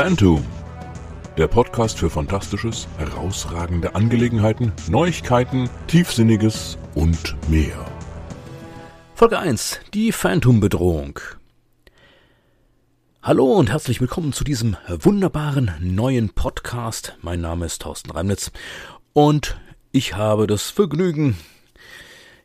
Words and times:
Phantom, 0.00 0.46
der 1.36 1.48
Podcast 1.48 1.98
für 1.98 2.08
Fantastisches, 2.08 2.86
herausragende 2.98 3.96
Angelegenheiten, 3.96 4.70
Neuigkeiten, 4.88 5.68
Tiefsinniges 5.88 6.78
und 6.94 7.34
mehr. 7.50 7.84
Folge 9.16 9.40
1. 9.40 9.80
Die 9.94 10.12
Phantom-Bedrohung. 10.12 11.18
Hallo 13.24 13.46
und 13.54 13.70
herzlich 13.70 14.00
willkommen 14.00 14.32
zu 14.32 14.44
diesem 14.44 14.76
wunderbaren 14.86 15.72
neuen 15.80 16.30
Podcast. 16.30 17.18
Mein 17.20 17.40
Name 17.40 17.66
ist 17.66 17.82
Thorsten 17.82 18.12
Reimnitz 18.12 18.52
und 19.14 19.60
ich 19.90 20.14
habe 20.14 20.46
das 20.46 20.70
Vergnügen, 20.70 21.36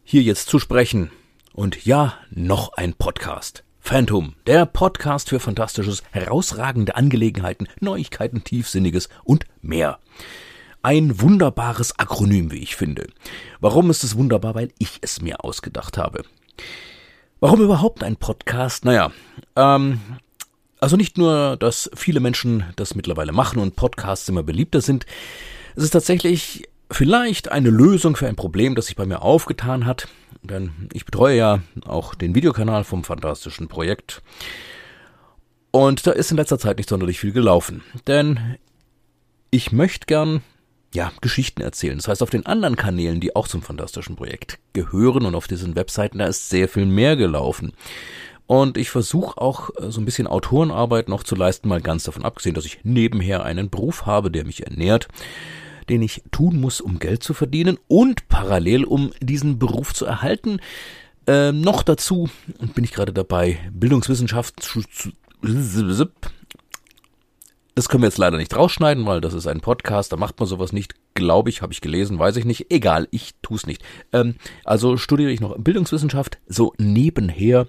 hier 0.04 0.24
jetzt 0.24 0.50
zu 0.50 0.58
sprechen. 0.58 1.12
Und 1.54 1.86
ja, 1.86 2.18
noch 2.32 2.74
ein 2.74 2.96
Podcast. 2.96 3.64
Phantom, 3.86 4.34
der 4.48 4.66
Podcast 4.66 5.28
für 5.28 5.42
fantastisches, 5.42 6.04
herausragende 6.12 6.96
Angelegenheiten, 6.96 7.68
Neuigkeiten, 7.82 8.46
Tiefsinniges 8.46 9.10
und 9.26 9.44
mehr. 9.62 10.00
Ein 10.82 11.20
wunderbares 11.20 12.00
Akronym, 12.00 12.50
wie 12.54 12.64
ich 12.64 12.78
finde. 12.78 13.08
Warum 13.60 13.90
ist 13.90 14.06
es 14.06 14.16
wunderbar? 14.16 14.56
Weil 14.56 14.72
ich 14.80 15.00
es 15.02 15.22
mir 15.22 15.44
ausgedacht 15.44 15.98
habe. 15.98 16.24
Warum 17.42 17.62
überhaupt 17.62 18.06
ein 18.06 18.16
Podcast? 18.16 18.86
Naja, 18.86 19.12
ähm, 19.58 20.00
also 20.80 20.96
nicht 20.96 21.18
nur, 21.18 21.58
dass 21.58 21.92
viele 21.94 22.22
Menschen 22.22 22.64
das 22.78 22.96
mittlerweile 22.96 23.34
machen 23.34 23.60
und 23.60 23.76
Podcasts 23.76 24.30
immer 24.30 24.44
beliebter 24.44 24.80
sind, 24.80 25.06
es 25.76 25.84
ist 25.84 25.92
tatsächlich 25.92 26.70
vielleicht 26.90 27.52
eine 27.52 27.70
Lösung 27.70 28.16
für 28.16 28.30
ein 28.30 28.38
Problem, 28.38 28.76
das 28.76 28.86
sich 28.86 28.96
bei 28.96 29.06
mir 29.06 29.24
aufgetan 29.24 29.86
hat. 29.86 30.08
Denn 30.44 30.90
ich 30.94 31.06
betreue 31.06 31.38
ja 31.38 31.60
auch 31.86 32.16
den 32.16 32.36
Videokanal 32.36 32.84
vom 32.84 33.04
fantastischen 33.04 33.68
Projekt. 33.68 34.22
Und 35.72 36.06
da 36.06 36.12
ist 36.12 36.32
in 36.32 36.38
letzter 36.38 36.60
Zeit 36.60 36.78
nicht 36.78 36.90
sonderlich 36.90 37.20
viel 37.20 37.32
gelaufen. 37.32 37.82
Denn 38.06 38.58
ich 39.50 39.72
möchte 39.72 40.06
gern 40.06 40.42
ja, 40.94 41.12
Geschichten 41.22 41.62
erzählen. 41.62 41.98
Das 41.98 42.08
heißt, 42.08 42.22
auf 42.22 42.30
den 42.30 42.46
anderen 42.46 42.76
Kanälen, 42.76 43.20
die 43.20 43.36
auch 43.36 43.48
zum 43.48 43.62
fantastischen 43.62 44.16
Projekt 44.16 44.60
gehören 44.74 45.26
und 45.26 45.34
auf 45.34 45.48
diesen 45.48 45.76
Webseiten, 45.76 46.20
da 46.20 46.26
ist 46.28 46.50
sehr 46.50 46.70
viel 46.70 46.86
mehr 46.86 47.16
gelaufen. 47.16 47.74
Und 48.46 48.78
ich 48.78 48.90
versuche 48.90 49.40
auch 49.40 49.72
äh, 49.78 49.90
so 49.90 50.02
ein 50.02 50.06
bisschen 50.06 50.28
Autorenarbeit 50.28 51.08
noch 51.08 51.24
zu 51.24 51.36
leisten, 51.36 51.70
mal 51.70 51.82
ganz 51.82 52.04
davon 52.04 52.26
abgesehen, 52.26 52.54
dass 52.54 52.66
ich 52.66 52.80
nebenher 52.84 53.44
einen 53.44 53.70
Beruf 53.70 54.06
habe, 54.06 54.30
der 54.30 54.46
mich 54.46 54.66
ernährt 54.66 55.08
den 55.90 56.02
ich 56.02 56.24
tun 56.32 56.60
muss, 56.60 56.82
um 56.82 57.00
Geld 57.00 57.24
zu 57.24 57.34
verdienen 57.34 57.78
und 57.88 58.28
parallel, 58.28 58.84
um 58.84 59.12
diesen 59.22 59.60
Beruf 59.60 59.94
zu 59.94 60.06
erhalten. 60.06 60.60
Ähm, 61.26 61.62
noch 61.62 61.84
dazu 61.84 62.30
bin 62.76 62.84
ich 62.84 62.92
gerade 62.92 63.14
dabei, 63.14 63.60
Bildungswissenschaft 63.72 64.62
zu. 64.62 64.84
Das 67.76 67.90
können 67.90 68.04
wir 68.04 68.08
jetzt 68.08 68.20
leider 68.20 68.38
nicht 68.38 68.56
rausschneiden, 68.56 69.06
weil 69.06 69.20
das 69.20 69.34
ist 69.34 69.48
ein 69.48 69.62
Podcast, 69.62 70.12
da 70.12 70.18
macht 70.18 70.40
man 70.40 70.48
sowas 70.48 70.74
nicht. 70.74 70.94
Glaube 71.16 71.50
ich, 71.50 71.62
habe 71.62 71.74
ich 71.74 71.82
gelesen, 71.82 72.20
weiß 72.20 72.36
ich 72.36 72.46
nicht. 72.46 72.72
Egal, 72.72 73.08
ich 73.10 73.34
tue 73.42 73.58
es 73.58 73.66
nicht. 73.66 73.82
Ähm, 74.12 74.36
also 74.64 74.98
studiere 74.98 75.32
ich 75.32 75.40
noch 75.40 75.58
Bildungswissenschaft, 75.58 76.38
so 76.48 76.74
nebenher. 76.78 77.68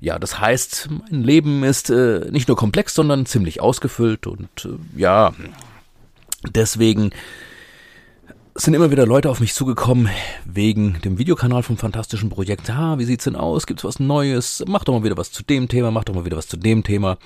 Ja, 0.00 0.18
das 0.18 0.38
heißt, 0.38 0.88
mein 0.90 1.22
Leben 1.22 1.64
ist 1.64 1.88
äh, 1.88 2.30
nicht 2.30 2.48
nur 2.48 2.56
komplex, 2.56 2.94
sondern 2.94 3.26
ziemlich 3.26 3.60
ausgefüllt 3.60 4.26
und 4.26 4.48
äh, 4.64 5.00
ja, 5.00 5.32
Deswegen 6.44 7.10
sind 8.54 8.74
immer 8.74 8.90
wieder 8.90 9.06
Leute 9.06 9.28
auf 9.28 9.40
mich 9.40 9.54
zugekommen 9.54 10.08
wegen 10.44 11.00
dem 11.02 11.18
Videokanal 11.18 11.62
vom 11.62 11.76
fantastischen 11.76 12.30
Projekt. 12.30 12.70
Ah, 12.70 12.98
wie 12.98 13.04
sieht's 13.04 13.24
denn 13.24 13.36
aus? 13.36 13.66
Gibt's 13.66 13.84
was 13.84 14.00
Neues? 14.00 14.64
Mach 14.66 14.84
doch 14.84 14.94
mal 14.94 15.04
wieder 15.04 15.16
was 15.16 15.30
zu 15.30 15.42
dem 15.42 15.68
Thema, 15.68 15.90
mach 15.90 16.04
doch 16.04 16.14
mal 16.14 16.24
wieder 16.24 16.38
was 16.38 16.48
zu 16.48 16.56
dem 16.56 16.82
Thema. 16.82 17.18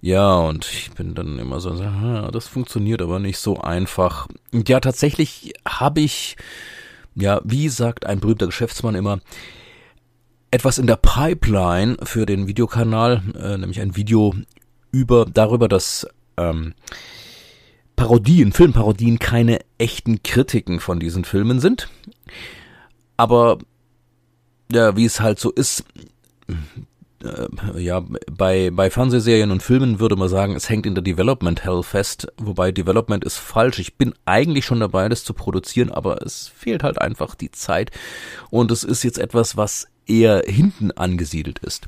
Ja, 0.00 0.36
und 0.36 0.66
ich 0.70 0.90
bin 0.92 1.14
dann 1.14 1.38
immer 1.38 1.60
so, 1.60 1.70
ah, 1.70 2.30
das 2.32 2.48
funktioniert 2.48 3.02
aber 3.02 3.18
nicht 3.18 3.38
so 3.38 3.60
einfach. 3.60 4.28
Und 4.52 4.68
ja, 4.68 4.80
tatsächlich 4.80 5.54
habe 5.66 6.00
ich, 6.00 6.36
ja, 7.14 7.40
wie 7.44 7.68
sagt 7.68 8.06
ein 8.06 8.20
berühmter 8.20 8.46
Geschäftsmann 8.46 8.94
immer, 8.94 9.20
etwas 10.50 10.78
in 10.78 10.86
der 10.86 10.96
Pipeline 10.96 11.96
für 12.02 12.24
den 12.24 12.46
Videokanal, 12.46 13.22
äh, 13.38 13.58
nämlich 13.58 13.80
ein 13.80 13.96
Video 13.96 14.34
über 14.90 15.26
darüber, 15.26 15.68
dass 15.68 16.06
ähm, 16.36 16.74
Parodien, 17.96 18.52
Filmparodien 18.52 19.18
keine 19.18 19.60
echten 19.78 20.22
Kritiken 20.22 20.80
von 20.80 21.00
diesen 21.00 21.24
Filmen 21.24 21.60
sind. 21.60 21.88
Aber 23.16 23.58
ja, 24.70 24.96
wie 24.96 25.06
es 25.06 25.20
halt 25.20 25.38
so 25.38 25.50
ist, 25.50 25.84
äh, 27.24 27.80
ja, 27.80 28.04
bei, 28.30 28.70
bei 28.70 28.90
Fernsehserien 28.90 29.50
und 29.50 29.62
Filmen 29.62 30.00
würde 30.00 30.16
man 30.16 30.28
sagen, 30.28 30.54
es 30.54 30.68
hängt 30.68 30.86
in 30.86 30.94
der 30.94 31.02
Development 31.02 31.64
Hell 31.64 31.82
fest, 31.82 32.28
wobei 32.36 32.72
Development 32.72 33.24
ist 33.24 33.38
falsch. 33.38 33.78
Ich 33.78 33.96
bin 33.96 34.14
eigentlich 34.24 34.64
schon 34.64 34.80
dabei, 34.80 35.08
das 35.08 35.24
zu 35.24 35.34
produzieren, 35.34 35.90
aber 35.90 36.22
es 36.22 36.48
fehlt 36.48 36.82
halt 36.82 37.00
einfach 37.00 37.34
die 37.34 37.50
Zeit 37.50 37.90
und 38.50 38.70
es 38.70 38.84
ist 38.84 39.02
jetzt 39.02 39.18
etwas, 39.18 39.56
was 39.56 39.88
eher 40.06 40.42
hinten 40.46 40.92
angesiedelt 40.92 41.58
ist. 41.60 41.86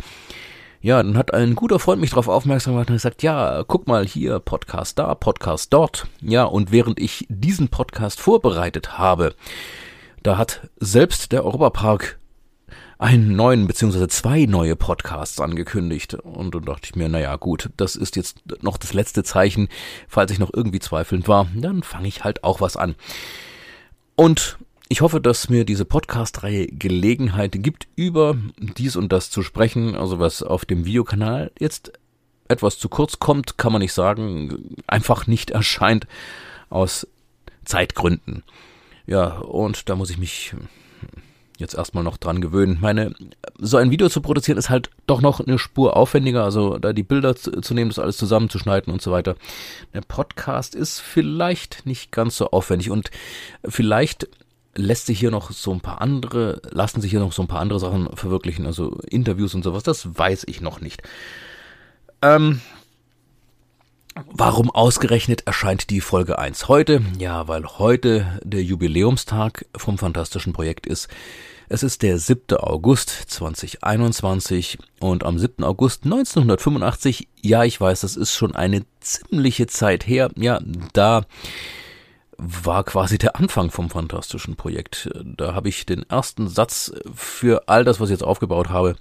Ja, 0.81 1.03
dann 1.03 1.19
hat 1.19 1.35
ein 1.35 1.57
guter 1.57 1.81
Freund 1.81 2.01
mich 2.01 2.11
darauf 2.11 2.29
aufmerksam 2.29 2.75
gemacht 2.75 2.89
und 2.89 2.97
gesagt, 2.97 3.25
ja, 3.25 3.65
guck 3.67 3.89
mal 3.89 4.07
hier, 4.07 4.39
Podcast 4.39 4.99
da, 4.99 5.15
Podcast 5.17 5.73
dort. 5.73 6.07
Ja, 6.21 6.45
und 6.45 6.71
während 6.71 7.01
ich 7.01 7.27
diesen 7.29 7.69
Podcast 7.69 8.21
vorbereitet 8.21 8.97
habe, 8.97 9.35
da 10.23 10.39
hat 10.39 10.69
selbst 10.79 11.33
der 11.33 11.45
Europapark 11.45 12.19
einen 12.99 13.35
neuen 13.35 13.67
beziehungsweise 13.67 14.09
zwei 14.09 14.45
neue 14.45 14.77
Podcasts 14.77 15.41
angekündigt. 15.41 16.15
Und 16.15 16.55
dann 16.55 16.65
dachte 16.65 16.83
ich 16.85 16.97
mir, 16.97 17.09
naja 17.09 17.35
gut, 17.37 17.71
das 17.77 17.97
ist 17.97 18.15
jetzt 18.15 18.43
noch 18.63 18.77
das 18.77 18.93
letzte 18.93 19.25
Zeichen. 19.25 19.69
Falls 20.07 20.31
ich 20.31 20.39
noch 20.39 20.53
irgendwie 20.53 20.81
zweifelnd 20.81 21.27
war, 21.27 21.49
dann 21.57 21.83
fange 21.83 22.07
ich 22.07 22.23
halt 22.23 22.45
auch 22.45 22.61
was 22.61 22.77
an. 22.77 22.95
Und 24.15 24.59
ich 24.89 25.03
hoffe, 25.03 25.21
dass 25.21 25.51
mir 25.51 25.65
diese 25.65 25.85
Podcast-Reihe 25.85 26.67
Gelegenheit 26.67 27.53
gibt, 27.63 27.89
über 27.95 28.37
dies 28.59 28.97
und 28.97 29.13
das 29.13 29.31
zu 29.31 29.43
sprechen, 29.43 29.95
also 29.95 30.19
was 30.19 30.43
auf 30.43 30.65
dem 30.65 30.85
Videokanal 30.87 31.53
jetzt 31.59 31.93
etwas 32.49 32.79
zu 32.79 32.89
kurz 32.89 33.19
kommt, 33.19 33.59
kann 33.59 33.73
man 33.73 33.83
nicht 33.83 33.93
sagen, 33.93 34.77
einfach 34.87 35.27
nicht 35.27 35.51
erscheint 35.51 36.07
aus 36.71 37.07
Zeitgründen. 37.65 38.43
Ja, 39.07 39.39
und 39.39 39.89
da 39.91 39.97
muss 39.97 40.11
ich 40.11 40.19
mich 40.19 40.55
jetzt 41.59 41.75
erstmal 41.75 42.05
noch 42.05 42.17
dran 42.17 42.41
gewöhnen. 42.41 42.79
Meine, 42.81 43.15
so 43.59 43.77
ein 43.77 43.91
Video 43.91 44.09
zu 44.09 44.21
produzieren 44.23 44.59
ist 44.59 44.71
halt 44.71 44.91
doch 45.07 45.21
noch 45.21 45.41
eine 45.41 45.59
Spur 45.59 45.97
aufwendiger, 45.97 46.45
also 46.45 46.79
da 46.79 46.93
die 46.93 47.03
Bilder 47.03 47.37
zu, 47.37 47.51
zu 47.61 47.75
nehmen, 47.75 47.91
das 47.91 47.99
alles 47.99 48.17
zusammenzuschneiden 48.17 48.93
und 48.93 49.03
so 49.03 49.11
weiter. 49.11 49.35
Der 49.93 50.03
Podcast 50.03 50.75
ist 50.75 51.01
vielleicht 51.01 51.85
nicht 51.85 52.13
ganz 52.13 52.37
so 52.37 52.51
aufwendig 52.51 52.91
und 52.91 53.11
vielleicht 53.69 54.29
lässt 54.79 55.07
sich 55.07 55.19
hier 55.19 55.31
noch 55.31 55.51
so 55.51 55.73
ein 55.73 55.81
paar 55.81 56.01
andere, 56.01 56.63
lassen 56.71 57.01
sich 57.01 57.11
hier 57.11 57.21
noch 57.21 57.33
so 57.33 57.43
ein 57.43 57.49
paar 57.49 57.61
andere 57.61 57.81
Sachen 57.81 58.09
verwirklichen, 58.17 58.67
also 58.67 58.99
Interviews 59.09 59.55
und 59.55 59.65
sowas, 59.65 59.83
das 59.83 60.19
weiß 60.19 60.45
ich 60.47 60.61
noch 60.61 60.81
nicht. 60.81 61.03
Ähm, 62.23 62.61
Warum 64.33 64.71
ausgerechnet 64.71 65.47
erscheint 65.47 65.91
die 65.91 66.01
Folge 66.01 66.41
1 66.41 66.67
heute? 66.67 67.03
Ja, 67.19 67.47
weil 67.47 67.65
heute 67.65 68.41
der 68.43 68.65
Jubiläumstag 68.65 69.67
vom 69.77 69.97
fantastischen 69.97 70.53
Projekt 70.53 70.89
ist. 70.89 71.09
Es 71.69 71.83
ist 71.83 72.03
der 72.03 72.19
7. 72.19 72.57
August 72.57 73.11
2021 73.11 74.79
und 75.01 75.23
am 75.23 75.39
7. 75.39 75.63
August 75.63 76.05
1985, 76.05 77.29
ja, 77.43 77.63
ich 77.63 77.81
weiß, 77.81 78.01
das 78.01 78.17
ist 78.17 78.35
schon 78.35 78.57
eine 78.57 78.85
ziemliche 79.01 79.67
Zeit 79.67 80.07
her, 80.07 80.31
ja, 80.37 80.61
da 80.95 81.25
war 82.39 82.85
quasi 82.85 83.19
der 83.19 83.37
Anfang 83.37 83.71
vom 83.71 83.91
fantastischen 83.91 84.57
Projekt. 84.57 85.11
Da 85.37 85.55
habe 85.55 85.69
ich 85.69 85.85
den 85.87 86.09
ersten 86.09 86.49
Satz 86.49 86.93
für 87.13 87.69
all 87.69 87.85
das, 87.85 88.01
was 88.01 88.09
ich 88.09 88.15
jetzt 88.15 88.23
aufgebaut 88.23 88.69
habe, 88.69 88.95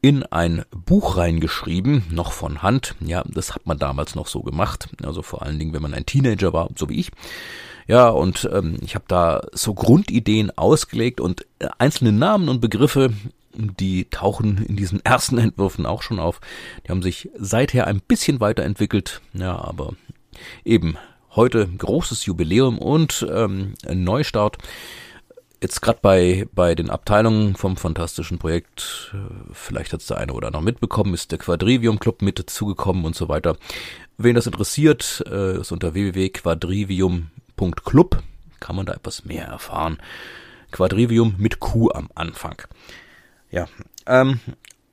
in 0.00 0.22
ein 0.22 0.64
Buch 0.70 1.16
reingeschrieben, 1.16 2.04
noch 2.10 2.30
von 2.30 2.62
Hand. 2.62 2.94
Ja, 3.00 3.24
das 3.26 3.54
hat 3.54 3.66
man 3.66 3.78
damals 3.78 4.14
noch 4.14 4.28
so 4.28 4.42
gemacht. 4.42 4.88
Also 5.02 5.22
vor 5.22 5.42
allen 5.42 5.58
Dingen, 5.58 5.72
wenn 5.72 5.82
man 5.82 5.92
ein 5.92 6.06
Teenager 6.06 6.52
war, 6.52 6.70
so 6.76 6.88
wie 6.88 7.00
ich. 7.00 7.10
Ja, 7.88 8.08
und 8.10 8.48
ähm, 8.52 8.76
ich 8.82 8.94
habe 8.94 9.06
da 9.08 9.42
so 9.52 9.74
Grundideen 9.74 10.56
ausgelegt 10.56 11.20
und 11.20 11.46
äh, 11.58 11.68
einzelne 11.78 12.12
Namen 12.12 12.48
und 12.48 12.60
Begriffe, 12.60 13.12
die 13.54 14.04
tauchen 14.10 14.64
in 14.64 14.76
diesen 14.76 15.04
ersten 15.04 15.38
Entwürfen 15.38 15.86
auch 15.86 16.02
schon 16.02 16.20
auf. 16.20 16.40
Die 16.86 16.90
haben 16.90 17.02
sich 17.02 17.30
seither 17.36 17.86
ein 17.86 18.00
bisschen 18.00 18.40
weiterentwickelt. 18.40 19.20
Ja, 19.32 19.56
aber 19.56 19.94
eben 20.64 20.96
Heute 21.38 21.66
großes 21.68 22.26
Jubiläum 22.26 22.78
und 22.78 23.24
ähm, 23.32 23.74
Neustart. 23.88 24.58
Jetzt 25.62 25.80
gerade 25.82 26.00
bei, 26.02 26.48
bei 26.52 26.74
den 26.74 26.90
Abteilungen 26.90 27.54
vom 27.54 27.76
fantastischen 27.76 28.40
Projekt, 28.40 29.14
äh, 29.14 29.18
vielleicht 29.52 29.92
hat 29.92 30.00
es 30.00 30.08
der 30.08 30.18
eine 30.18 30.32
oder 30.32 30.48
andere 30.48 30.64
mitbekommen, 30.64 31.14
ist 31.14 31.30
der 31.30 31.38
Quadrivium 31.38 32.00
Club 32.00 32.22
mit 32.22 32.40
dazugekommen 32.40 33.04
und 33.04 33.14
so 33.14 33.28
weiter. 33.28 33.56
Wen 34.16 34.34
das 34.34 34.46
interessiert, 34.46 35.22
äh, 35.30 35.60
ist 35.60 35.70
unter 35.70 35.94
www.quadrivium.club, 35.94 38.22
kann 38.58 38.74
man 38.74 38.86
da 38.86 38.94
etwas 38.94 39.24
mehr 39.24 39.46
erfahren. 39.46 39.98
Quadrivium 40.72 41.36
mit 41.38 41.60
Q 41.60 41.92
am 41.92 42.10
Anfang. 42.16 42.62
Ja, 43.52 43.68
ähm, 44.06 44.40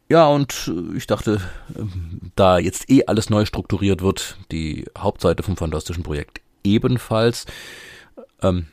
Ja, 0.08 0.28
und 0.28 0.72
äh, 0.72 0.98
ich 0.98 1.08
dachte, 1.08 1.42
ähm, 1.76 2.32
da 2.36 2.60
jetzt 2.60 2.90
eh 2.90 3.06
alles 3.06 3.30
neu 3.30 3.46
strukturiert 3.46 4.02
wird, 4.02 4.38
die 4.52 4.86
Hauptseite 4.98 5.44
vom 5.44 5.58
fantastischen 5.58 6.04
Projekt 6.04 6.42
ebenfalls, 6.64 7.46
ähm, 8.42 8.68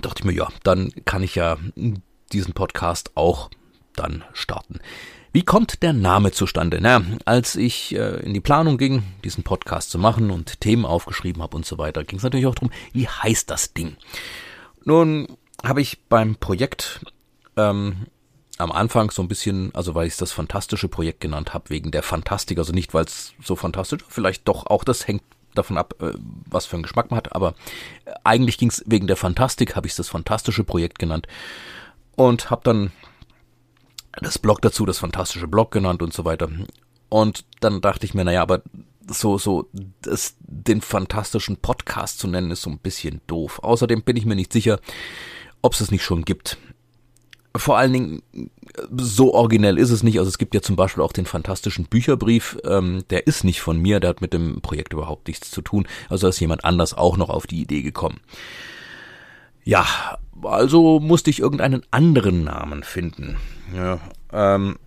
dachte 0.00 0.20
ich 0.20 0.24
mir, 0.24 0.32
ja, 0.32 0.48
dann 0.62 0.92
kann 1.04 1.22
ich 1.22 1.34
ja 1.34 1.56
diesen 2.32 2.54
Podcast 2.54 3.16
auch 3.16 3.50
dann 3.94 4.24
starten. 4.32 4.78
Wie 5.32 5.42
kommt 5.42 5.82
der 5.82 5.92
Name 5.92 6.32
zustande? 6.32 6.78
Na, 6.80 7.02
als 7.24 7.54
ich 7.54 7.94
äh, 7.94 8.20
in 8.24 8.34
die 8.34 8.40
Planung 8.40 8.78
ging, 8.78 9.04
diesen 9.22 9.44
Podcast 9.44 9.90
zu 9.90 9.98
machen 9.98 10.30
und 10.30 10.60
Themen 10.60 10.84
aufgeschrieben 10.84 11.42
habe 11.42 11.56
und 11.56 11.66
so 11.66 11.78
weiter, 11.78 12.04
ging 12.04 12.18
es 12.18 12.24
natürlich 12.24 12.46
auch 12.46 12.54
darum, 12.54 12.72
wie 12.92 13.06
heißt 13.06 13.48
das 13.48 13.72
Ding? 13.72 13.96
Nun 14.84 15.28
habe 15.64 15.82
ich 15.82 16.00
beim 16.08 16.36
Projekt 16.36 17.00
ähm, 17.56 18.06
am 18.60 18.72
Anfang 18.72 19.10
so 19.10 19.22
ein 19.22 19.28
bisschen, 19.28 19.74
also 19.74 19.94
weil 19.94 20.06
ich 20.06 20.14
es 20.14 20.18
das 20.18 20.32
fantastische 20.32 20.88
Projekt 20.88 21.20
genannt 21.20 21.54
habe, 21.54 21.70
wegen 21.70 21.90
der 21.90 22.02
Fantastik, 22.02 22.58
also 22.58 22.72
nicht, 22.72 22.94
weil 22.94 23.04
es 23.04 23.32
so 23.42 23.56
fantastisch, 23.56 24.04
vielleicht 24.08 24.46
doch 24.46 24.66
auch 24.66 24.84
das 24.84 25.06
hängt 25.06 25.22
davon 25.54 25.78
ab, 25.78 25.94
äh, 26.00 26.12
was 26.48 26.66
für 26.66 26.76
einen 26.76 26.84
Geschmack 26.84 27.10
man 27.10 27.18
hat, 27.18 27.34
aber 27.34 27.54
äh, 28.04 28.12
eigentlich 28.24 28.58
ging 28.58 28.68
es 28.68 28.84
wegen 28.86 29.06
der 29.06 29.16
Fantastik, 29.16 29.76
habe 29.76 29.86
ich 29.86 29.92
es 29.92 29.96
das 29.96 30.08
fantastische 30.08 30.64
Projekt 30.64 30.98
genannt 30.98 31.26
und 32.16 32.50
habe 32.50 32.62
dann 32.64 32.92
das 34.20 34.38
Blog 34.38 34.60
dazu, 34.62 34.86
das 34.86 34.98
fantastische 34.98 35.48
Blog 35.48 35.70
genannt 35.70 36.02
und 36.02 36.12
so 36.12 36.24
weiter. 36.24 36.48
Und 37.08 37.44
dann 37.60 37.80
dachte 37.80 38.06
ich 38.06 38.14
mir, 38.14 38.24
naja, 38.24 38.42
aber 38.42 38.62
so, 39.08 39.38
so, 39.38 39.68
das, 40.02 40.36
den 40.40 40.80
fantastischen 40.80 41.56
Podcast 41.56 42.18
zu 42.18 42.28
nennen, 42.28 42.50
ist 42.50 42.62
so 42.62 42.70
ein 42.70 42.78
bisschen 42.78 43.20
doof. 43.26 43.60
Außerdem 43.62 44.02
bin 44.02 44.16
ich 44.16 44.26
mir 44.26 44.36
nicht 44.36 44.52
sicher, 44.52 44.80
ob 45.62 45.74
es 45.74 45.80
es 45.80 45.90
nicht 45.90 46.04
schon 46.04 46.24
gibt 46.24 46.58
vor 47.56 47.78
allen 47.78 47.92
Dingen 47.92 48.22
so 48.96 49.34
originell 49.34 49.78
ist 49.78 49.90
es 49.90 50.02
nicht. 50.02 50.18
Also 50.18 50.28
es 50.28 50.38
gibt 50.38 50.54
ja 50.54 50.62
zum 50.62 50.76
Beispiel 50.76 51.02
auch 51.02 51.12
den 51.12 51.26
fantastischen 51.26 51.86
Bücherbrief, 51.86 52.58
ähm, 52.64 53.04
der 53.10 53.26
ist 53.26 53.44
nicht 53.44 53.60
von 53.60 53.80
mir, 53.80 54.00
der 54.00 54.10
hat 54.10 54.20
mit 54.20 54.32
dem 54.32 54.60
Projekt 54.60 54.92
überhaupt 54.92 55.28
nichts 55.28 55.50
zu 55.50 55.60
tun. 55.60 55.86
Also 56.08 56.28
ist 56.28 56.40
jemand 56.40 56.64
anders 56.64 56.94
auch 56.94 57.16
noch 57.16 57.28
auf 57.28 57.46
die 57.46 57.60
Idee 57.60 57.82
gekommen. 57.82 58.20
Ja, 59.64 59.86
also 60.42 61.00
musste 61.00 61.30
ich 61.30 61.40
irgendeinen 61.40 61.82
anderen 61.90 62.44
Namen 62.44 62.82
finden. 62.82 63.36
Ja, 63.74 64.00
ähm, 64.32 64.78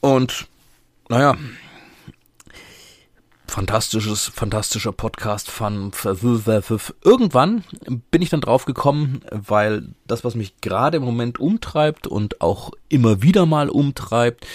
und 0.00 0.46
naja, 1.08 1.36
fantastisches, 3.50 4.30
fantastischer 4.32 4.92
Podcast 4.92 5.50
von 5.50 5.92
irgendwann 7.04 7.64
bin 8.10 8.22
ich 8.22 8.30
dann 8.30 8.40
drauf 8.40 8.64
gekommen, 8.64 9.22
weil 9.30 9.88
das, 10.06 10.24
was 10.24 10.34
mich 10.34 10.60
gerade 10.60 10.98
im 10.98 11.02
Moment 11.02 11.38
umtreibt 11.38 12.06
und 12.06 12.40
auch 12.40 12.70
immer 12.88 13.22
wieder 13.22 13.46
mal 13.46 13.68
umtreibt, 13.68 14.46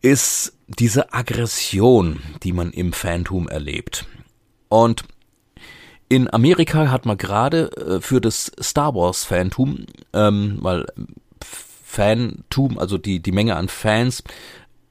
ist 0.00 0.54
diese 0.66 1.12
Aggression, 1.12 2.20
die 2.42 2.52
man 2.52 2.72
im 2.72 2.92
Phantom 2.92 3.48
erlebt. 3.48 4.06
Und 4.68 5.04
in 6.08 6.32
Amerika 6.32 6.90
hat 6.90 7.06
man 7.06 7.18
gerade 7.18 7.70
äh, 7.76 8.00
für 8.00 8.20
das 8.20 8.52
Star 8.60 8.94
Wars 8.94 9.24
Phantom, 9.24 9.86
ähm, 10.12 10.58
weil 10.60 10.86
Phantom, 11.40 12.78
also 12.78 12.98
die, 12.98 13.20
die 13.20 13.32
Menge 13.32 13.56
an 13.56 13.68
Fans, 13.68 14.22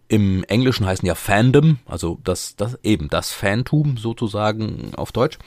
im 0.08 0.44
Englischen 0.46 0.86
heißen 0.86 1.08
ja 1.08 1.16
Fandom, 1.16 1.80
also 1.86 2.20
das, 2.24 2.56
das 2.56 2.78
eben 2.84 3.10
das 3.10 3.32
Fantum 3.32 3.98
sozusagen 3.98 4.94
auf 4.96 5.12
Deutsch. 5.12 5.38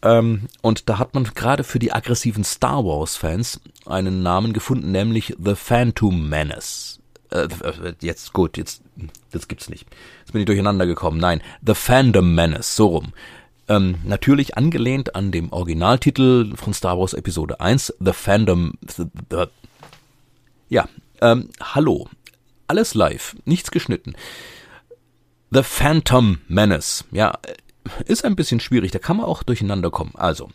Ähm, 0.00 0.48
und 0.62 0.88
da 0.88 0.98
hat 0.98 1.14
man 1.14 1.24
gerade 1.24 1.64
für 1.64 1.78
die 1.78 1.92
aggressiven 1.92 2.44
Star 2.44 2.84
Wars-Fans 2.84 3.60
einen 3.84 4.22
Namen 4.22 4.52
gefunden, 4.52 4.92
nämlich 4.92 5.34
The 5.42 5.54
Phantom 5.54 6.28
Menace. 6.28 7.00
Äh, 7.30 7.48
äh, 7.62 7.94
jetzt 8.00 8.32
gut, 8.32 8.56
jetzt 8.56 8.82
das 9.30 9.48
gibt's 9.48 9.68
nicht. 9.68 9.86
Jetzt 10.20 10.32
bin 10.32 10.40
ich 10.40 10.46
durcheinander 10.46 10.86
gekommen. 10.86 11.18
Nein, 11.18 11.42
The 11.64 11.74
Fandom 11.74 12.34
Menace, 12.34 12.74
so 12.76 12.88
rum. 12.88 13.12
Ähm, 13.68 13.96
natürlich 14.04 14.56
angelehnt 14.56 15.14
an 15.14 15.30
dem 15.30 15.52
Originaltitel 15.52 16.56
von 16.56 16.72
Star 16.72 16.98
Wars 16.98 17.12
Episode 17.12 17.60
1, 17.60 17.94
The 18.00 18.12
Fandom. 18.12 18.74
The, 18.86 19.04
the, 19.30 19.44
ja, 20.70 20.88
ähm, 21.20 21.50
hallo. 21.60 22.08
Alles 22.68 22.94
live, 22.94 23.34
nichts 23.46 23.70
geschnitten. 23.70 24.14
The 25.50 25.62
Phantom 25.62 26.38
Menace. 26.48 27.04
Ja, 27.10 27.38
ist 28.04 28.26
ein 28.26 28.36
bisschen 28.36 28.60
schwierig, 28.60 28.90
da 28.90 28.98
kann 28.98 29.16
man 29.16 29.26
auch 29.26 29.42
durcheinander 29.42 29.90
kommen. 29.90 30.12
Also, 30.14 30.50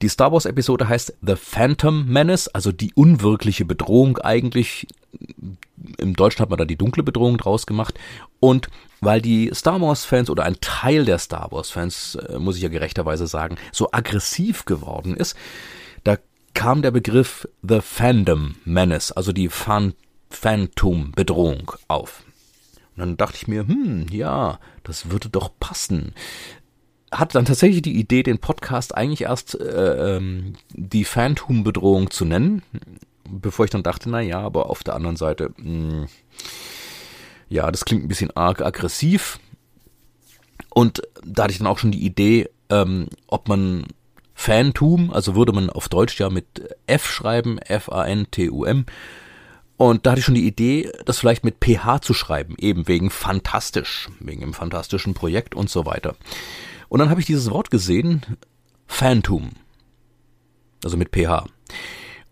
die 0.00 0.08
Star 0.08 0.32
Wars 0.32 0.46
Episode 0.46 0.88
heißt 0.88 1.14
The 1.20 1.36
Phantom 1.36 2.06
Menace, 2.06 2.48
also 2.48 2.72
die 2.72 2.92
unwirkliche 2.94 3.66
Bedrohung 3.66 4.16
eigentlich. 4.18 4.86
Im 5.98 6.14
Deutschen 6.14 6.40
hat 6.40 6.48
man 6.48 6.58
da 6.58 6.64
die 6.64 6.76
dunkle 6.76 7.02
Bedrohung 7.02 7.36
draus 7.36 7.66
gemacht. 7.66 7.98
Und 8.40 8.68
weil 9.02 9.20
die 9.20 9.50
Star 9.54 9.80
Wars 9.82 10.06
Fans 10.06 10.30
oder 10.30 10.44
ein 10.44 10.56
Teil 10.62 11.04
der 11.04 11.18
Star 11.18 11.52
Wars 11.52 11.70
Fans, 11.70 12.14
äh, 12.14 12.38
muss 12.38 12.56
ich 12.56 12.62
ja 12.62 12.70
gerechterweise 12.70 13.26
sagen, 13.26 13.56
so 13.72 13.90
aggressiv 13.92 14.64
geworden 14.64 15.14
ist, 15.14 15.36
da 16.02 16.16
kam 16.54 16.80
der 16.80 16.90
Begriff 16.90 17.46
The 17.62 17.80
Fandom 17.82 18.56
Menace, 18.64 19.12
also 19.12 19.32
die 19.32 19.50
Phantom 19.50 19.94
Phantom-Bedrohung 20.30 21.72
auf. 21.88 22.24
Und 22.96 23.00
dann 23.00 23.16
dachte 23.16 23.36
ich 23.36 23.48
mir, 23.48 23.66
hm, 23.66 24.06
ja, 24.10 24.58
das 24.82 25.10
würde 25.10 25.28
doch 25.28 25.50
passen. 25.60 26.14
Hatte 27.12 27.34
dann 27.34 27.44
tatsächlich 27.44 27.82
die 27.82 27.98
Idee, 27.98 28.22
den 28.22 28.38
Podcast 28.38 28.94
eigentlich 28.94 29.22
erst 29.22 29.58
äh, 29.60 30.16
ähm, 30.16 30.54
die 30.70 31.04
Phantom-Bedrohung 31.04 32.10
zu 32.10 32.24
nennen, 32.24 32.62
bevor 33.28 33.64
ich 33.64 33.70
dann 33.70 33.82
dachte, 33.82 34.10
na 34.10 34.20
ja, 34.20 34.40
aber 34.40 34.70
auf 34.70 34.82
der 34.82 34.94
anderen 34.94 35.16
Seite, 35.16 35.52
mh, 35.56 35.64
hm, 35.64 36.06
ja, 37.48 37.70
das 37.70 37.84
klingt 37.84 38.04
ein 38.04 38.08
bisschen 38.08 38.36
arg 38.36 38.60
aggressiv. 38.60 39.38
Und 40.70 41.02
da 41.24 41.44
hatte 41.44 41.52
ich 41.52 41.58
dann 41.58 41.66
auch 41.68 41.78
schon 41.78 41.92
die 41.92 42.04
Idee, 42.04 42.48
ähm, 42.70 43.08
ob 43.28 43.48
man 43.48 43.86
Phantom, 44.34 45.10
also 45.10 45.34
würde 45.34 45.52
man 45.52 45.70
auf 45.70 45.88
Deutsch 45.88 46.18
ja 46.18 46.28
mit 46.28 46.46
F 46.86 47.06
schreiben, 47.06 47.58
F-A-N-T-U-M, 47.58 48.84
und 49.76 50.06
da 50.06 50.12
hatte 50.12 50.20
ich 50.20 50.24
schon 50.24 50.34
die 50.34 50.46
Idee, 50.46 50.90
das 51.04 51.18
vielleicht 51.18 51.44
mit 51.44 51.62
PH 51.62 52.00
zu 52.00 52.14
schreiben, 52.14 52.54
eben 52.58 52.88
wegen 52.88 53.10
fantastisch, 53.10 54.08
wegen 54.20 54.40
dem 54.40 54.54
fantastischen 54.54 55.14
Projekt 55.14 55.54
und 55.54 55.68
so 55.68 55.84
weiter. 55.84 56.16
Und 56.88 57.00
dann 57.00 57.10
habe 57.10 57.20
ich 57.20 57.26
dieses 57.26 57.50
Wort 57.50 57.70
gesehen, 57.70 58.22
Phantom. 58.86 59.50
Also 60.84 60.96
mit 60.96 61.10
PH. 61.10 61.46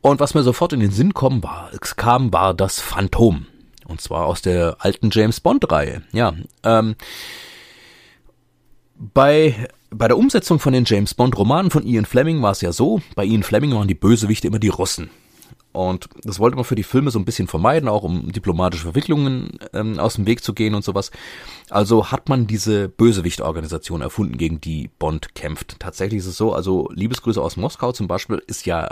Und 0.00 0.20
was 0.20 0.35
mir 0.35 0.43
sofort 0.43 0.73
in 0.73 0.81
den 0.81 0.91
Sinn 0.91 1.12
kam, 1.12 1.43
war, 1.43 1.70
kam, 1.96 2.32
war 2.32 2.55
das 2.55 2.81
Phantom. 2.81 3.46
Und 3.87 4.00
zwar 4.00 4.26
aus 4.26 4.43
der 4.43 4.76
alten 4.79 5.11
James 5.12 5.41
Bond-Reihe. 5.41 6.02
Ja. 6.12 6.34
Ähm, 6.63 6.94
bei, 8.96 9.69
bei 9.91 10.08
der 10.08 10.17
Umsetzung 10.17 10.58
von 10.58 10.72
den 10.72 10.84
James 10.86 11.15
Bond-Romanen 11.15 11.70
von 11.70 11.86
Ian 11.86 12.06
Fleming 12.06 12.41
war 12.43 12.53
es 12.53 12.60
ja 12.60 12.72
so, 12.72 13.03
bei 13.15 13.24
Ian 13.24 13.43
Fleming 13.43 13.72
waren 13.72 13.89
die 13.89 13.94
Bösewichte 13.94 14.46
immer 14.46 14.58
die 14.58 14.69
Russen. 14.69 15.10
Und 15.74 16.08
das 16.22 16.38
wollte 16.38 16.54
man 16.54 16.64
für 16.64 16.76
die 16.76 16.84
Filme 16.84 17.10
so 17.10 17.19
ein 17.19 17.24
bisschen 17.24 17.48
vermeiden, 17.48 17.88
auch 17.88 18.04
um 18.04 18.31
diplomatische 18.31 18.84
Verwicklungen 18.84 19.58
ähm, 19.72 19.98
aus 19.98 20.14
dem 20.14 20.24
Weg 20.24 20.44
zu 20.44 20.54
gehen 20.54 20.72
und 20.72 20.84
sowas. 20.84 21.10
Also 21.69 22.12
hat 22.12 22.28
man 22.28 22.46
diese 22.46 22.88
Bösewichtorganisation 22.88 24.00
erfunden, 24.00 24.38
gegen 24.38 24.60
die 24.60 24.88
Bond 25.00 25.34
kämpft. 25.34 25.81
Tatsächlich 25.81 26.20
ist 26.20 26.26
es 26.26 26.36
so, 26.36 26.52
also 26.52 26.88
Liebesgrüße 26.94 27.43
aus 27.43 27.56
Moskau 27.56 27.90
zum 27.90 28.06
Beispiel 28.06 28.40
ist 28.46 28.66
ja 28.66 28.88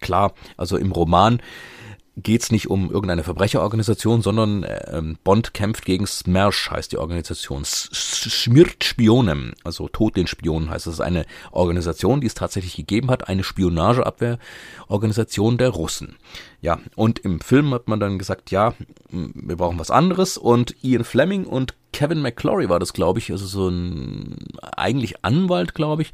klar, 0.00 0.34
also 0.56 0.76
im 0.76 0.90
Roman 0.90 1.40
geht 2.16 2.42
es 2.42 2.50
nicht 2.50 2.68
um 2.68 2.90
irgendeine 2.90 3.22
Verbrecherorganisation, 3.22 4.22
sondern 4.22 4.66
ähm, 4.88 5.16
Bond 5.24 5.54
kämpft 5.54 5.84
gegen 5.84 6.06
Smersh, 6.06 6.70
heißt 6.70 6.92
die 6.92 6.98
Organisation. 6.98 7.64
Smirt 7.64 8.84
Spionem, 8.84 9.54
also 9.64 9.88
Tod 9.88 10.16
den 10.16 10.26
Spionen 10.26 10.70
heißt. 10.70 10.86
Ist 10.86 11.00
eine 11.00 11.24
Organisation, 11.52 12.20
die 12.20 12.26
es 12.26 12.34
tatsächlich 12.34 12.76
gegeben 12.76 13.10
hat, 13.10 13.28
eine 13.28 13.44
Spionageabwehrorganisation 13.44 15.56
der 15.56 15.70
Russen. 15.70 16.16
Ja, 16.60 16.80
und 16.96 17.20
im 17.20 17.40
Film 17.40 17.72
hat 17.72 17.88
man 17.88 18.00
dann 18.00 18.18
gesagt, 18.18 18.50
ja, 18.50 18.74
wir 19.10 19.56
brauchen 19.56 19.78
was 19.78 19.90
anderes 19.90 20.36
und 20.36 20.74
Ian 20.82 21.04
Fleming 21.04 21.44
und 21.44 21.74
Kevin 21.92 22.22
McClory 22.22 22.68
war 22.68 22.78
das, 22.78 22.92
glaube 22.92 23.18
ich, 23.18 23.32
also 23.32 23.46
so 23.46 23.68
ein 23.68 24.36
eigentlich 24.76 25.24
Anwalt, 25.24 25.74
glaube 25.74 26.02
ich, 26.02 26.12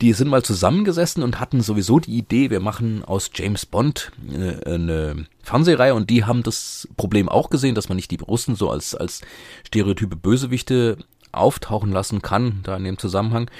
die 0.00 0.12
sind 0.12 0.28
mal 0.28 0.42
zusammengesessen 0.42 1.22
und 1.22 1.40
hatten 1.40 1.60
sowieso 1.60 2.00
die 2.00 2.16
Idee, 2.16 2.50
wir 2.50 2.60
machen 2.60 3.04
aus 3.04 3.30
James 3.34 3.64
Bond 3.64 4.12
eine, 4.28 4.60
eine 4.66 5.26
Fernsehreihe 5.42 5.94
und 5.94 6.10
die 6.10 6.24
haben 6.24 6.42
das 6.42 6.88
Problem 6.96 7.28
auch 7.28 7.50
gesehen, 7.50 7.74
dass 7.74 7.88
man 7.88 7.96
nicht 7.96 8.10
die 8.10 8.18
Russen 8.18 8.56
so 8.56 8.70
als, 8.70 8.94
als 8.94 9.20
stereotype 9.64 10.16
Bösewichte 10.16 10.98
auftauchen 11.34 11.92
lassen 11.92 12.22
kann, 12.22 12.60
da 12.62 12.76
in 12.76 12.84
dem 12.84 12.98
Zusammenhang. 12.98 13.50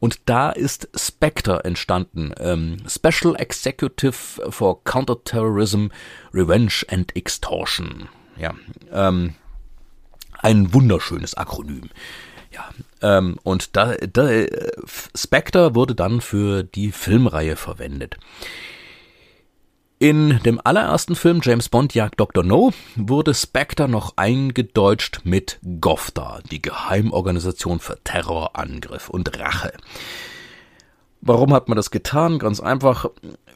Und 0.00 0.20
da 0.26 0.50
ist 0.50 0.88
Spectre 0.94 1.64
entstanden, 1.64 2.32
ähm, 2.38 2.76
Special 2.86 3.34
Executive 3.36 4.50
for 4.50 4.82
Counterterrorism, 4.84 5.88
Revenge 6.32 6.82
and 6.88 7.14
Extortion. 7.16 8.08
Ja, 8.36 8.54
ähm, 8.92 9.34
ein 10.40 10.74
wunderschönes 10.74 11.34
Akronym. 11.34 11.90
Ja, 12.54 12.70
ähm, 13.02 13.36
und 13.42 13.76
da, 13.76 13.96
da 13.96 14.28
Spectre 15.14 15.74
wurde 15.74 15.96
dann 15.96 16.20
für 16.20 16.62
die 16.62 16.92
Filmreihe 16.92 17.56
verwendet. 17.56 18.16
In 19.98 20.40
dem 20.44 20.60
allerersten 20.62 21.16
Film 21.16 21.40
James 21.42 21.68
Bond 21.68 21.94
jagt 21.94 22.20
Dr. 22.20 22.44
No 22.44 22.72
wurde 22.94 23.34
Spectre 23.34 23.88
noch 23.88 24.12
eingedeutscht 24.16 25.22
mit 25.24 25.58
GOFTA, 25.80 26.40
die 26.50 26.62
Geheimorganisation 26.62 27.80
für 27.80 27.98
Terrorangriff 28.04 29.08
und 29.08 29.38
Rache. 29.38 29.72
Warum 31.20 31.54
hat 31.54 31.68
man 31.68 31.76
das 31.76 31.90
getan? 31.90 32.38
Ganz 32.38 32.60
einfach, 32.60 33.06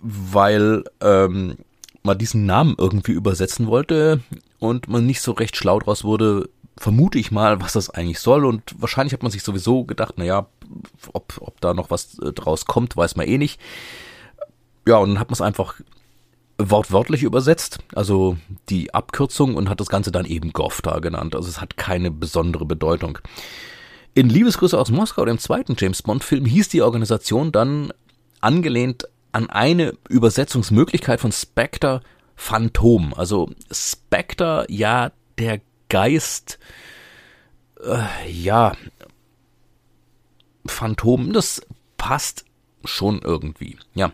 weil 0.01 0.85
ähm, 1.01 1.59
man 2.03 2.19
diesen 2.19 2.47
Namen 2.47 2.75
irgendwie 2.79 3.13
übersetzen 3.13 3.67
wollte 3.67 4.21
und 4.59 4.89
man 4.89 5.07
nicht 5.07 5.21
so 5.21 5.33
recht 5.33 5.57
schlau 5.57 5.79
draus 5.79 6.03
wurde, 6.03 6.49
vermute 6.79 7.19
ich 7.19 7.31
mal, 7.31 7.61
was 7.61 7.73
das 7.73 7.91
eigentlich 7.91 8.21
soll. 8.21 8.45
Und 8.45 8.63
wahrscheinlich 8.79 9.13
hat 9.13 9.23
man 9.23 9.33
sich 9.33 9.43
sowieso 9.43 9.85
gedacht, 9.85 10.19
naja, 10.19 10.47
ob, 11.13 11.39
ob 11.41 11.61
da 11.61 11.75
noch 11.75 11.91
was 11.91 12.19
äh, 12.21 12.33
draus 12.33 12.67
kommt, 12.67 12.97
weiß 12.97 13.17
man 13.17 13.27
eh 13.27 13.39
nicht. 13.39 13.61
Ja, 14.87 14.97
und 14.99 15.11
dann 15.11 15.21
hat 15.21 15.29
man 15.29 15.35
es 15.35 15.41
einfach 15.41 15.75
wortwörtlich 16.59 17.23
übersetzt, 17.23 17.79
also 17.95 18.37
die 18.69 18.93
Abkürzung 18.93 19.55
und 19.55 19.69
hat 19.69 19.81
das 19.81 19.89
Ganze 19.89 20.11
dann 20.11 20.25
eben 20.25 20.53
GOFTA 20.53 20.99
genannt. 20.99 21.37
Also 21.37 21.49
es 21.49 21.61
hat 21.61 21.77
keine 21.77 22.11
besondere 22.11 22.67
Bedeutung. 22.67 23.19
In 24.15 24.29
Liebesgrüße 24.29 24.77
aus 24.77 24.91
Moskau, 24.91 25.25
dem 25.25 25.39
zweiten 25.39 25.77
James 25.79 26.03
Bond-Film, 26.03 26.45
hieß 26.45 26.69
die 26.69 26.83
Organisation 26.83 27.53
dann 27.53 27.93
angelehnt 28.41 29.09
an 29.31 29.51
eine 29.51 29.95
Übersetzungsmöglichkeit 30.09 31.21
von 31.21 31.31
Spectre 31.31 32.01
Phantom. 32.35 33.15
Also 33.15 33.51
Spectre, 33.71 34.67
ja, 34.69 35.13
der 35.39 35.61
Geist, 35.89 36.59
äh, 37.83 38.31
ja, 38.31 38.73
Phantom, 40.67 41.33
das 41.33 41.63
passt 41.97 42.45
schon 42.85 43.21
irgendwie, 43.23 43.77
ja. 43.95 44.13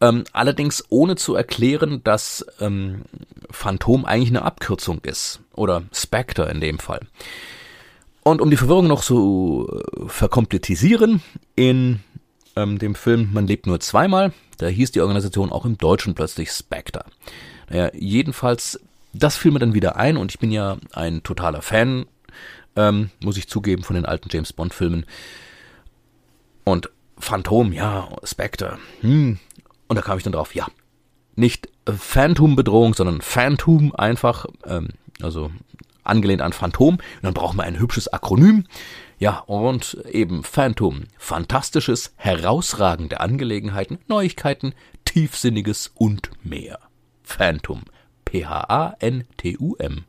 Ähm, 0.00 0.24
allerdings 0.32 0.84
ohne 0.88 1.16
zu 1.16 1.34
erklären, 1.34 2.02
dass 2.04 2.44
ähm, 2.60 3.02
Phantom 3.50 4.04
eigentlich 4.04 4.30
eine 4.30 4.42
Abkürzung 4.42 5.00
ist. 5.04 5.40
Oder 5.54 5.84
Spectre 5.92 6.50
in 6.50 6.60
dem 6.60 6.78
Fall. 6.78 7.00
Und 8.22 8.40
um 8.40 8.50
die 8.50 8.56
Verwirrung 8.56 8.88
noch 8.88 9.02
zu 9.02 9.68
äh, 9.70 10.08
verkomplizisieren, 10.08 11.22
in 11.54 12.00
ähm, 12.56 12.78
dem 12.78 12.94
Film 12.94 13.30
Man 13.32 13.46
lebt 13.46 13.66
nur 13.66 13.80
zweimal, 13.80 14.32
da 14.58 14.66
hieß 14.66 14.92
die 14.92 15.00
Organisation 15.00 15.52
auch 15.52 15.64
im 15.64 15.78
Deutschen 15.78 16.14
plötzlich 16.14 16.50
Spectre. 16.50 17.04
Naja, 17.68 17.90
jedenfalls, 17.94 18.80
das 19.14 19.36
fiel 19.36 19.52
mir 19.52 19.58
dann 19.58 19.74
wieder 19.74 19.96
ein 19.96 20.16
und 20.16 20.32
ich 20.32 20.38
bin 20.38 20.50
ja 20.50 20.76
ein 20.92 21.22
totaler 21.22 21.62
Fan, 21.62 22.06
ähm, 22.76 23.10
muss 23.20 23.36
ich 23.36 23.48
zugeben, 23.48 23.84
von 23.84 23.94
den 23.94 24.06
alten 24.06 24.28
James 24.30 24.52
Bond 24.52 24.74
Filmen. 24.74 25.06
Und 26.64 26.90
Phantom, 27.18 27.72
ja, 27.72 28.08
Spectre, 28.24 28.78
hm, 29.00 29.38
und 29.86 29.96
da 29.96 30.02
kam 30.02 30.18
ich 30.18 30.24
dann 30.24 30.32
drauf, 30.32 30.54
ja, 30.54 30.66
nicht 31.36 31.68
Phantom-Bedrohung, 31.86 32.94
sondern 32.94 33.20
Phantom 33.20 33.94
einfach, 33.94 34.46
ähm, 34.66 34.88
also 35.22 35.50
angelehnt 36.02 36.42
an 36.42 36.52
Phantom. 36.52 36.94
Und 36.94 37.22
dann 37.22 37.34
brauchen 37.34 37.56
wir 37.56 37.64
ein 37.64 37.78
hübsches 37.78 38.12
Akronym. 38.12 38.66
Ja, 39.18 39.38
und 39.46 39.98
eben 40.10 40.42
Phantom. 40.42 41.04
Fantastisches, 41.18 42.12
herausragende 42.16 43.20
Angelegenheiten, 43.20 43.98
Neuigkeiten, 44.06 44.74
Tiefsinniges 45.04 45.92
und 45.94 46.30
mehr. 46.42 46.78
Phantom. 47.22 47.82
P-H-A-N-T-U-M. 48.34 50.04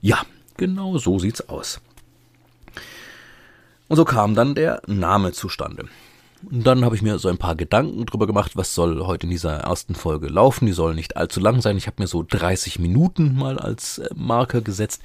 Ja, 0.00 0.22
genau 0.56 0.96
so 0.96 1.18
sieht's 1.18 1.46
aus. 1.50 1.82
Und 3.88 3.96
so 3.96 4.06
kam 4.06 4.34
dann 4.34 4.54
der 4.54 4.80
Name 4.86 5.32
zustande. 5.32 5.84
Und 6.50 6.66
dann 6.66 6.84
habe 6.84 6.96
ich 6.96 7.02
mir 7.02 7.18
so 7.18 7.28
ein 7.28 7.36
paar 7.36 7.54
Gedanken 7.54 8.06
drüber 8.06 8.26
gemacht, 8.26 8.52
was 8.56 8.74
soll 8.74 9.04
heute 9.04 9.26
in 9.26 9.30
dieser 9.30 9.58
ersten 9.58 9.94
Folge 9.94 10.28
laufen. 10.28 10.64
Die 10.64 10.72
soll 10.72 10.94
nicht 10.94 11.18
allzu 11.18 11.40
lang 11.40 11.60
sein. 11.60 11.76
Ich 11.76 11.86
habe 11.86 12.02
mir 12.02 12.06
so 12.06 12.24
30 12.26 12.78
Minuten 12.78 13.36
mal 13.36 13.58
als 13.58 13.98
äh, 13.98 14.08
Marker 14.14 14.62
gesetzt. 14.62 15.02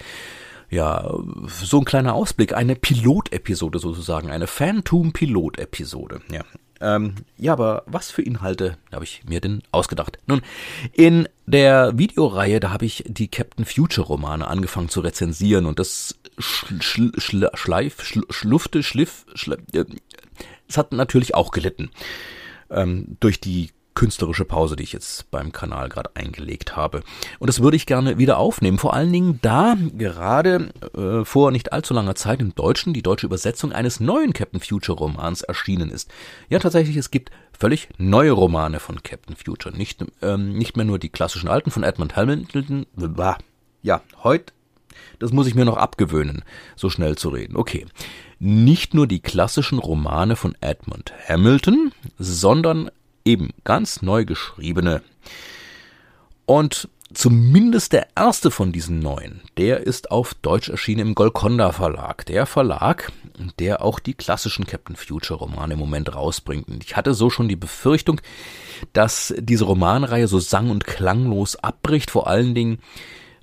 Ja, 0.69 1.13
so 1.47 1.79
ein 1.79 1.85
kleiner 1.85 2.13
Ausblick, 2.13 2.53
eine 2.53 2.77
Pilotepisode 2.77 3.79
sozusagen, 3.79 4.29
eine 4.29 4.47
Phantom-Pilot-Episode. 4.47 6.21
Ja. 6.31 6.45
Ähm, 6.81 7.15
ja, 7.38 7.53
aber 7.53 7.83
was 7.85 8.11
für 8.11 8.23
Inhalte 8.23 8.77
habe 8.91 9.03
ich 9.03 9.23
mir 9.25 9.39
denn 9.39 9.61
ausgedacht? 9.71 10.17
Nun, 10.25 10.41
in 10.93 11.29
der 11.45 11.97
Videoreihe, 11.97 12.59
da 12.59 12.71
habe 12.71 12.85
ich 12.85 13.03
die 13.07 13.27
Captain 13.27 13.65
Future 13.65 14.07
Romane 14.07 14.47
angefangen 14.47 14.89
zu 14.89 15.01
rezensieren 15.01 15.65
und 15.65 15.79
das 15.79 16.19
schl 16.39 16.81
schl 16.81 17.11
schl 17.17 17.50
schleif, 17.53 18.03
schl 18.03 18.23
schlufte, 18.29 18.83
schliff, 18.83 19.25
schliff, 19.35 19.59
äh, 19.73 19.85
es 20.67 20.77
hat 20.77 20.91
natürlich 20.91 21.35
auch 21.35 21.51
gelitten 21.51 21.91
ähm, 22.69 23.17
durch 23.19 23.39
die 23.39 23.69
künstlerische 23.93 24.45
Pause, 24.45 24.75
die 24.75 24.83
ich 24.83 24.93
jetzt 24.93 25.29
beim 25.31 25.51
Kanal 25.51 25.89
gerade 25.89 26.12
eingelegt 26.15 26.75
habe. 26.75 27.01
Und 27.39 27.48
das 27.48 27.62
würde 27.62 27.77
ich 27.77 27.86
gerne 27.86 28.17
wieder 28.17 28.38
aufnehmen. 28.38 28.77
Vor 28.77 28.93
allen 28.93 29.12
Dingen, 29.12 29.39
da 29.41 29.75
gerade 29.98 30.69
äh, 30.95 31.25
vor 31.25 31.51
nicht 31.51 31.74
allzu 31.74 31.93
langer 31.93 32.15
Zeit 32.15 32.41
im 32.41 32.55
Deutschen 32.55 32.93
die 32.93 33.01
deutsche 33.01 33.25
Übersetzung 33.25 33.71
eines 33.71 34.00
neuen 34.00 34.33
Captain 34.33 34.60
Future 34.60 34.98
Romans 34.98 35.41
erschienen 35.41 35.89
ist. 35.89 36.10
Ja, 36.50 36.60
tatsächlich, 36.60 36.98
es 36.98 37.12
gibt 37.12 37.31
völlig 37.57 37.89
neue 37.98 38.31
Romane 38.31 38.79
von 38.79 39.03
Captain 39.03 39.36
Future. 39.36 39.75
Nicht, 39.75 40.03
ähm, 40.21 40.57
nicht 40.57 40.77
mehr 40.77 40.86
nur 40.86 41.00
die 41.00 41.10
klassischen 41.10 41.50
alten 41.50 41.71
von 41.71 41.83
Edmund 41.83 42.15
Hamilton. 42.15 42.86
Ja, 43.83 44.01
heute, 44.24 44.53
das 45.19 45.31
muss 45.31 45.48
ich 45.48 45.55
mir 45.55 45.65
noch 45.65 45.77
abgewöhnen, 45.77 46.43
so 46.75 46.89
schnell 46.89 47.17
zu 47.17 47.29
reden. 47.29 47.55
Okay 47.55 47.86
nicht 48.43 48.95
nur 48.95 49.05
die 49.05 49.19
klassischen 49.19 49.77
Romane 49.77 50.36
von 50.36 50.55
Edmund 50.62 51.13
Hamilton, 51.29 51.91
sondern 52.17 52.89
eben 53.25 53.49
ganz 53.63 54.01
neu 54.01 54.25
geschriebene. 54.25 55.01
Und 56.45 56.89
zumindest 57.13 57.93
der 57.93 58.07
erste 58.15 58.51
von 58.51 58.71
diesen 58.71 58.99
neuen, 58.99 59.41
der 59.57 59.81
ist 59.81 60.11
auf 60.11 60.33
Deutsch 60.33 60.69
erschienen 60.69 61.07
im 61.07 61.15
Golconda 61.15 61.71
Verlag. 61.71 62.25
Der 62.25 62.45
Verlag, 62.45 63.11
der 63.59 63.81
auch 63.81 63.99
die 63.99 64.13
klassischen 64.13 64.65
Captain 64.65 64.95
Future 64.95 65.39
Romane 65.39 65.73
im 65.73 65.79
Moment 65.79 66.13
rausbringt. 66.15 66.67
Und 66.67 66.83
ich 66.83 66.95
hatte 66.95 67.13
so 67.13 67.29
schon 67.29 67.49
die 67.49 67.55
Befürchtung, 67.55 68.21
dass 68.93 69.33
diese 69.37 69.65
Romanreihe 69.65 70.27
so 70.27 70.39
sang- 70.39 70.69
und 70.69 70.85
klanglos 70.85 71.55
abbricht, 71.55 72.11
vor 72.11 72.27
allen 72.27 72.55
Dingen 72.55 72.79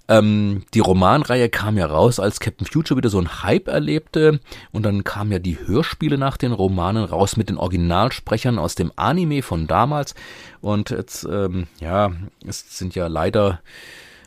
ähm, 0.09 0.65
die 0.73 0.81
Romanreihe 0.81 1.51
kam 1.51 1.77
ja 1.77 1.87
raus, 1.87 2.19
als 2.19 2.41
Captain 2.41 2.67
Future 2.67 2.97
wieder 2.97 3.11
so 3.11 3.21
ein 3.21 3.43
Hype 3.43 3.69
erlebte. 3.69 4.41
Und 4.73 4.85
dann 4.85 5.05
kamen 5.05 5.33
ja 5.33 5.39
die 5.39 5.59
Hörspiele 5.59 6.17
nach 6.17 6.37
den 6.37 6.53
Romanen 6.53 7.05
raus 7.05 7.37
mit 7.37 7.51
den 7.51 7.59
Originalsprechern 7.59 8.59
aus 8.59 8.75
dem 8.75 8.91
Anime 8.97 9.43
von 9.43 9.67
damals. 9.67 10.15
Und 10.61 10.91
jetzt, 10.91 11.25
ähm, 11.31 11.67
ja, 11.81 12.11
es 12.47 12.79
sind 12.79 12.95
ja 12.95 13.07
leider 13.07 13.61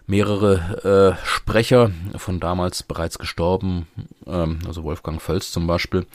mehrere 0.05 1.17
äh, 1.17 1.25
Sprecher 1.25 1.91
von 2.15 2.39
damals 2.39 2.83
bereits 2.83 3.17
gestorben, 3.17 3.87
ähm, 4.27 4.59
also 4.67 4.83
Wolfgang 4.83 5.21
Völz 5.21 5.51
zum 5.51 5.67
Beispiel. 5.67 6.05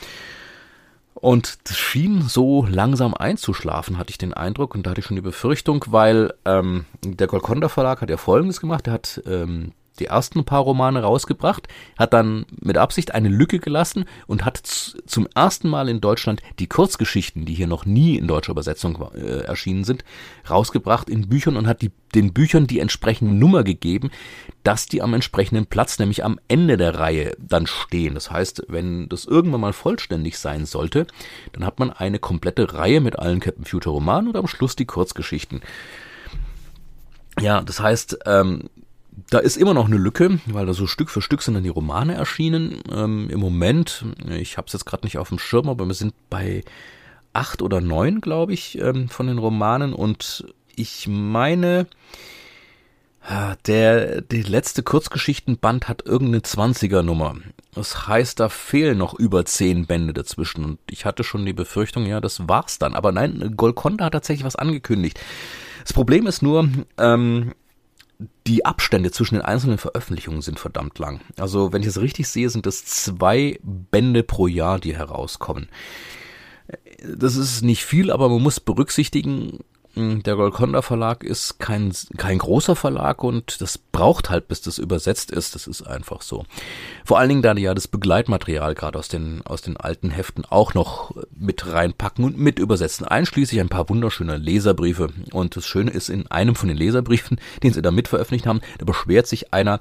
Und 1.18 1.68
das 1.68 1.78
schien 1.78 2.22
so 2.22 2.66
langsam 2.68 3.14
einzuschlafen, 3.14 3.96
hatte 3.96 4.10
ich 4.10 4.18
den 4.18 4.34
Eindruck. 4.34 4.74
Und 4.74 4.84
da 4.84 4.90
hatte 4.90 5.00
ich 5.00 5.06
schon 5.06 5.16
die 5.16 5.22
Befürchtung, 5.22 5.84
weil 5.88 6.34
ähm, 6.44 6.84
der 7.02 7.26
Golconda 7.26 7.70
Verlag 7.70 8.02
hat 8.02 8.10
ja 8.10 8.18
Folgendes 8.18 8.60
gemacht. 8.60 8.86
Er 8.86 8.92
hat 8.92 9.22
ähm, 9.26 9.72
die 9.96 10.06
ersten 10.06 10.44
paar 10.44 10.60
Romane 10.60 11.02
rausgebracht, 11.02 11.68
hat 11.98 12.12
dann 12.12 12.46
mit 12.60 12.76
Absicht 12.76 13.14
eine 13.14 13.28
Lücke 13.28 13.58
gelassen 13.58 14.04
und 14.26 14.44
hat 14.44 14.58
zum 14.58 15.28
ersten 15.34 15.68
Mal 15.68 15.88
in 15.88 16.00
Deutschland 16.00 16.42
die 16.58 16.68
Kurzgeschichten, 16.68 17.44
die 17.44 17.54
hier 17.54 17.66
noch 17.66 17.84
nie 17.86 18.16
in 18.16 18.28
deutscher 18.28 18.52
Übersetzung 18.52 19.10
äh, 19.14 19.40
erschienen 19.40 19.84
sind, 19.84 20.04
rausgebracht 20.48 21.08
in 21.08 21.28
Büchern 21.28 21.56
und 21.56 21.66
hat 21.66 21.82
die, 21.82 21.90
den 22.14 22.32
Büchern 22.32 22.66
die 22.66 22.80
entsprechende 22.80 23.34
Nummer 23.34 23.64
gegeben, 23.64 24.10
dass 24.62 24.86
die 24.86 25.02
am 25.02 25.14
entsprechenden 25.14 25.66
Platz, 25.66 25.98
nämlich 25.98 26.24
am 26.24 26.38
Ende 26.48 26.76
der 26.76 26.98
Reihe, 26.98 27.36
dann 27.38 27.66
stehen. 27.66 28.14
Das 28.14 28.30
heißt, 28.30 28.64
wenn 28.68 29.08
das 29.08 29.24
irgendwann 29.24 29.60
mal 29.60 29.72
vollständig 29.72 30.38
sein 30.38 30.66
sollte, 30.66 31.06
dann 31.52 31.64
hat 31.64 31.78
man 31.78 31.90
eine 31.90 32.18
komplette 32.18 32.74
Reihe 32.74 33.00
mit 33.00 33.18
allen 33.18 33.40
Captain 33.40 33.64
Future 33.64 33.94
Romanen 33.94 34.28
und 34.28 34.36
am 34.36 34.46
Schluss 34.46 34.76
die 34.76 34.86
Kurzgeschichten. 34.86 35.60
Ja, 37.40 37.60
das 37.60 37.80
heißt, 37.80 38.18
ähm, 38.26 38.70
da 39.30 39.38
ist 39.38 39.56
immer 39.56 39.74
noch 39.74 39.86
eine 39.86 39.96
Lücke, 39.96 40.40
weil 40.46 40.66
da 40.66 40.74
so 40.74 40.86
Stück 40.86 41.10
für 41.10 41.22
Stück 41.22 41.42
sind 41.42 41.54
dann 41.54 41.62
die 41.62 41.68
Romane 41.68 42.14
erschienen. 42.14 42.82
Ähm, 42.90 43.30
Im 43.30 43.40
Moment, 43.40 44.04
ich 44.30 44.56
habe 44.56 44.66
es 44.66 44.72
jetzt 44.72 44.84
gerade 44.84 45.06
nicht 45.06 45.18
auf 45.18 45.30
dem 45.30 45.38
Schirm, 45.38 45.68
aber 45.68 45.86
wir 45.86 45.94
sind 45.94 46.14
bei 46.28 46.62
acht 47.32 47.62
oder 47.62 47.80
neun, 47.80 48.20
glaube 48.20 48.52
ich, 48.52 48.78
ähm, 48.78 49.08
von 49.08 49.26
den 49.26 49.38
Romanen. 49.38 49.92
Und 49.94 50.46
ich 50.74 51.06
meine, 51.08 51.86
der, 53.66 54.20
der 54.20 54.42
letzte 54.44 54.82
Kurzgeschichtenband 54.84 55.88
hat 55.88 56.06
irgendeine 56.06 56.42
20er 56.42 57.02
Nummer. 57.02 57.36
Das 57.74 58.06
heißt, 58.06 58.38
da 58.38 58.48
fehlen 58.48 58.98
noch 58.98 59.14
über 59.14 59.44
zehn 59.44 59.86
Bände 59.86 60.12
dazwischen. 60.12 60.64
Und 60.64 60.78
ich 60.88 61.04
hatte 61.04 61.24
schon 61.24 61.44
die 61.44 61.52
Befürchtung, 61.52 62.06
ja, 62.06 62.20
das 62.20 62.48
war's 62.48 62.78
dann. 62.78 62.94
Aber 62.94 63.10
nein, 63.10 63.54
Golconda 63.56 64.04
hat 64.04 64.12
tatsächlich 64.12 64.46
was 64.46 64.56
angekündigt. 64.56 65.18
Das 65.82 65.92
Problem 65.92 66.26
ist 66.26 66.42
nur, 66.42 66.68
ähm, 66.98 67.52
die 68.46 68.64
Abstände 68.64 69.10
zwischen 69.10 69.34
den 69.34 69.44
einzelnen 69.44 69.78
Veröffentlichungen 69.78 70.42
sind 70.42 70.58
verdammt 70.58 70.98
lang. 70.98 71.20
Also, 71.38 71.72
wenn 71.72 71.82
ich 71.82 71.88
es 71.88 72.00
richtig 72.00 72.28
sehe, 72.28 72.48
sind 72.48 72.66
es 72.66 72.84
zwei 72.84 73.58
Bände 73.62 74.22
pro 74.22 74.46
Jahr, 74.46 74.78
die 74.78 74.96
herauskommen. 74.96 75.68
Das 77.02 77.36
ist 77.36 77.62
nicht 77.62 77.84
viel, 77.84 78.10
aber 78.10 78.28
man 78.28 78.42
muss 78.42 78.58
berücksichtigen, 78.58 79.60
der 79.96 80.36
Golconda 80.36 80.82
Verlag 80.82 81.24
ist 81.24 81.58
kein, 81.58 81.90
kein 82.18 82.36
großer 82.36 82.76
Verlag 82.76 83.24
und 83.24 83.62
das 83.62 83.78
braucht 83.78 84.28
halt, 84.28 84.46
bis 84.46 84.60
das 84.60 84.76
übersetzt 84.76 85.30
ist. 85.30 85.54
Das 85.54 85.66
ist 85.66 85.82
einfach 85.82 86.20
so. 86.20 86.44
Vor 87.04 87.18
allen 87.18 87.30
Dingen, 87.30 87.42
da 87.42 87.54
die 87.54 87.62
ja 87.62 87.72
das 87.72 87.88
Begleitmaterial 87.88 88.74
gerade 88.74 88.98
aus 88.98 89.08
den, 89.08 89.40
aus 89.46 89.62
den 89.62 89.78
alten 89.78 90.10
Heften 90.10 90.44
auch 90.44 90.74
noch 90.74 91.14
mit 91.34 91.72
reinpacken 91.72 92.26
und 92.26 92.38
mit 92.38 92.58
übersetzen. 92.58 93.06
Einschließlich 93.06 93.58
ein 93.58 93.70
paar 93.70 93.88
wunderschöne 93.88 94.36
Leserbriefe. 94.36 95.08
Und 95.32 95.56
das 95.56 95.66
Schöne 95.66 95.90
ist, 95.90 96.10
in 96.10 96.26
einem 96.30 96.56
von 96.56 96.68
den 96.68 96.76
Leserbriefen, 96.76 97.40
den 97.62 97.72
sie 97.72 97.80
da 97.80 97.90
mit 97.90 98.08
veröffentlicht 98.08 98.46
haben, 98.46 98.60
da 98.78 98.84
beschwert 98.84 99.26
sich 99.26 99.54
einer, 99.54 99.80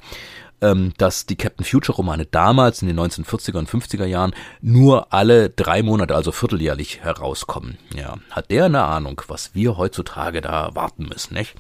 ähm, 0.66 0.94
dass 0.98 1.26
die 1.26 1.36
Captain 1.36 1.66
Future 1.66 1.96
Romane 1.96 2.26
damals 2.26 2.82
in 2.82 2.88
den 2.88 3.00
1940er 3.00 3.58
und 3.60 3.70
50er 3.70 4.06
Jahren 4.06 4.34
nur 4.62 5.14
alle 5.14 5.50
drei 5.50 5.84
Monate, 5.84 6.16
also 6.16 6.32
vierteljährlich 6.32 7.02
herauskommen. 7.02 7.78
Ja, 7.96 8.16
hat 8.32 8.50
der 8.50 8.66
eine 8.66 8.84
Ahnung, 8.84 9.22
was 9.28 9.54
wir 9.54 9.78
heutzutage 9.78 10.42
da 10.42 10.72
warten 10.74 11.06
müssen, 11.06 11.36
nicht? 11.36 11.56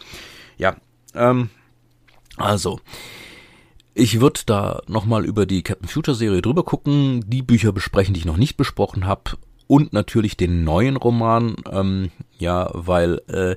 Ja, 0.57 0.75
ähm, 1.13 1.49
also, 2.37 2.79
ich 3.93 4.19
würde 4.19 4.41
da 4.45 4.81
nochmal 4.87 5.25
über 5.25 5.45
die 5.45 5.61
Captain 5.61 5.87
Future 5.87 6.15
Serie 6.15 6.41
drüber 6.41 6.63
gucken, 6.63 7.23
die 7.27 7.43
Bücher 7.43 7.71
besprechen, 7.71 8.13
die 8.13 8.21
ich 8.21 8.25
noch 8.25 8.37
nicht 8.37 8.57
besprochen 8.57 9.05
habe 9.05 9.37
und 9.67 9.93
natürlich 9.93 10.37
den 10.37 10.63
neuen 10.63 10.95
Roman, 10.97 11.55
ähm, 11.71 12.11
ja, 12.37 12.69
weil 12.73 13.21
äh, 13.27 13.55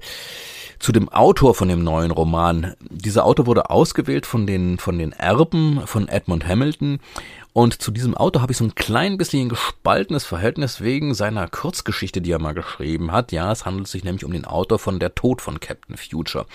zu 0.79 0.93
dem 0.93 1.09
Autor 1.09 1.55
von 1.55 1.69
dem 1.69 1.83
neuen 1.83 2.11
Roman. 2.11 2.75
Dieser 2.91 3.25
Autor 3.25 3.47
wurde 3.47 3.71
ausgewählt 3.71 4.27
von 4.27 4.47
den, 4.47 4.79
von 4.79 4.99
den 4.99 5.13
Erben 5.13 5.87
von 5.87 6.09
Edmund 6.09 6.47
Hamilton. 6.47 7.01
Und 7.53 7.83
zu 7.83 7.91
diesem 7.91 8.17
Autor 8.17 8.43
habe 8.43 8.53
ich 8.53 8.59
so 8.59 8.65
ein 8.65 8.75
klein 8.77 9.19
bisschen 9.19 9.49
gespaltenes 9.49 10.25
Verhältnis 10.25 10.81
wegen 10.81 11.15
seiner 11.15 11.49
Kurzgeschichte, 11.49 12.21
die 12.21 12.31
er 12.31 12.39
mal 12.39 12.55
geschrieben 12.55 13.11
hat. 13.11 13.33
Ja, 13.33 13.51
es 13.51 13.65
handelt 13.65 13.89
sich 13.89 14.05
nämlich 14.05 14.25
um 14.25 14.33
den 14.33 14.45
Autor 14.45 14.79
von 14.79 15.01
Der 15.01 15.15
Tod 15.15 15.43
von 15.43 15.59
Captain 15.59 15.97
Future. 15.97 16.47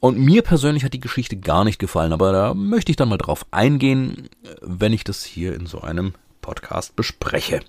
Und 0.00 0.18
mir 0.18 0.42
persönlich 0.42 0.84
hat 0.84 0.94
die 0.94 1.00
Geschichte 1.00 1.36
gar 1.36 1.64
nicht 1.64 1.78
gefallen, 1.78 2.12
aber 2.12 2.32
da 2.32 2.54
möchte 2.54 2.90
ich 2.90 2.96
dann 2.96 3.08
mal 3.08 3.18
drauf 3.18 3.46
eingehen, 3.50 4.28
wenn 4.60 4.92
ich 4.92 5.04
das 5.04 5.24
hier 5.24 5.54
in 5.54 5.66
so 5.66 5.80
einem 5.80 6.14
Podcast 6.40 6.94
bespreche. 6.96 7.60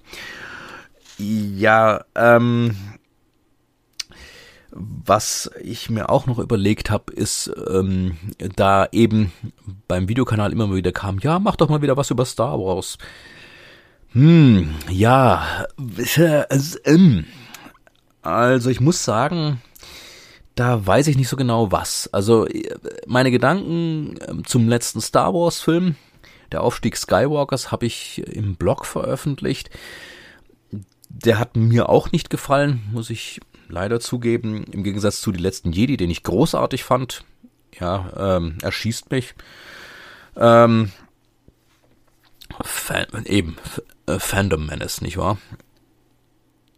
Ja, 1.17 2.03
ähm, 2.15 2.75
was 4.71 5.49
ich 5.63 5.89
mir 5.89 6.09
auch 6.09 6.25
noch 6.25 6.37
überlegt 6.39 6.89
habe, 6.89 7.13
ist, 7.13 7.49
ähm, 7.69 8.17
da 8.55 8.87
eben 8.91 9.31
beim 9.87 10.09
Videokanal 10.09 10.51
immer 10.51 10.73
wieder 10.73 10.91
kam, 10.91 11.19
ja, 11.19 11.39
mach 11.39 11.55
doch 11.55 11.69
mal 11.69 11.81
wieder 11.81 11.95
was 11.95 12.11
über 12.11 12.25
Star 12.25 12.59
Wars. 12.59 12.97
Hm, 14.11 14.75
ja, 14.89 15.65
ähm, 16.83 17.25
also 18.21 18.69
ich 18.69 18.81
muss 18.81 19.03
sagen, 19.03 19.61
da 20.55 20.85
weiß 20.85 21.07
ich 21.07 21.17
nicht 21.17 21.29
so 21.29 21.35
genau 21.35 21.71
was. 21.71 22.09
Also 22.11 22.47
meine 23.07 23.31
Gedanken 23.31 24.15
ähm, 24.27 24.45
zum 24.45 24.67
letzten 24.67 24.99
Star 25.01 25.33
Wars 25.33 25.61
Film, 25.61 25.95
der 26.51 26.63
Aufstieg 26.63 26.97
Skywalkers, 26.97 27.71
habe 27.71 27.85
ich 27.85 28.23
im 28.27 28.55
Blog 28.55 28.85
veröffentlicht. 28.85 29.69
Der 31.17 31.39
hat 31.39 31.55
mir 31.55 31.87
auch 31.87 32.11
nicht 32.11 32.29
gefallen, 32.29 32.83
muss 32.91 33.09
ich 33.09 33.39
leider 33.69 33.99
zugeben. 33.99 34.65
Im 34.65 34.83
Gegensatz 34.83 35.21
zu 35.21 35.31
die 35.31 35.41
letzten 35.41 35.71
Jedi, 35.71 35.95
den 35.97 36.09
ich 36.09 36.23
großartig 36.23 36.83
fand. 36.83 37.23
Ja, 37.79 38.37
ähm, 38.37 38.57
er 38.61 38.71
schießt 38.71 39.11
mich. 39.11 39.33
Ähm, 40.35 40.91
Fan, 42.61 43.07
eben, 43.25 43.57
äh, 44.05 44.19
Fandom 44.19 44.65
Menace, 44.65 45.01
nicht 45.01 45.17
wahr? 45.17 45.37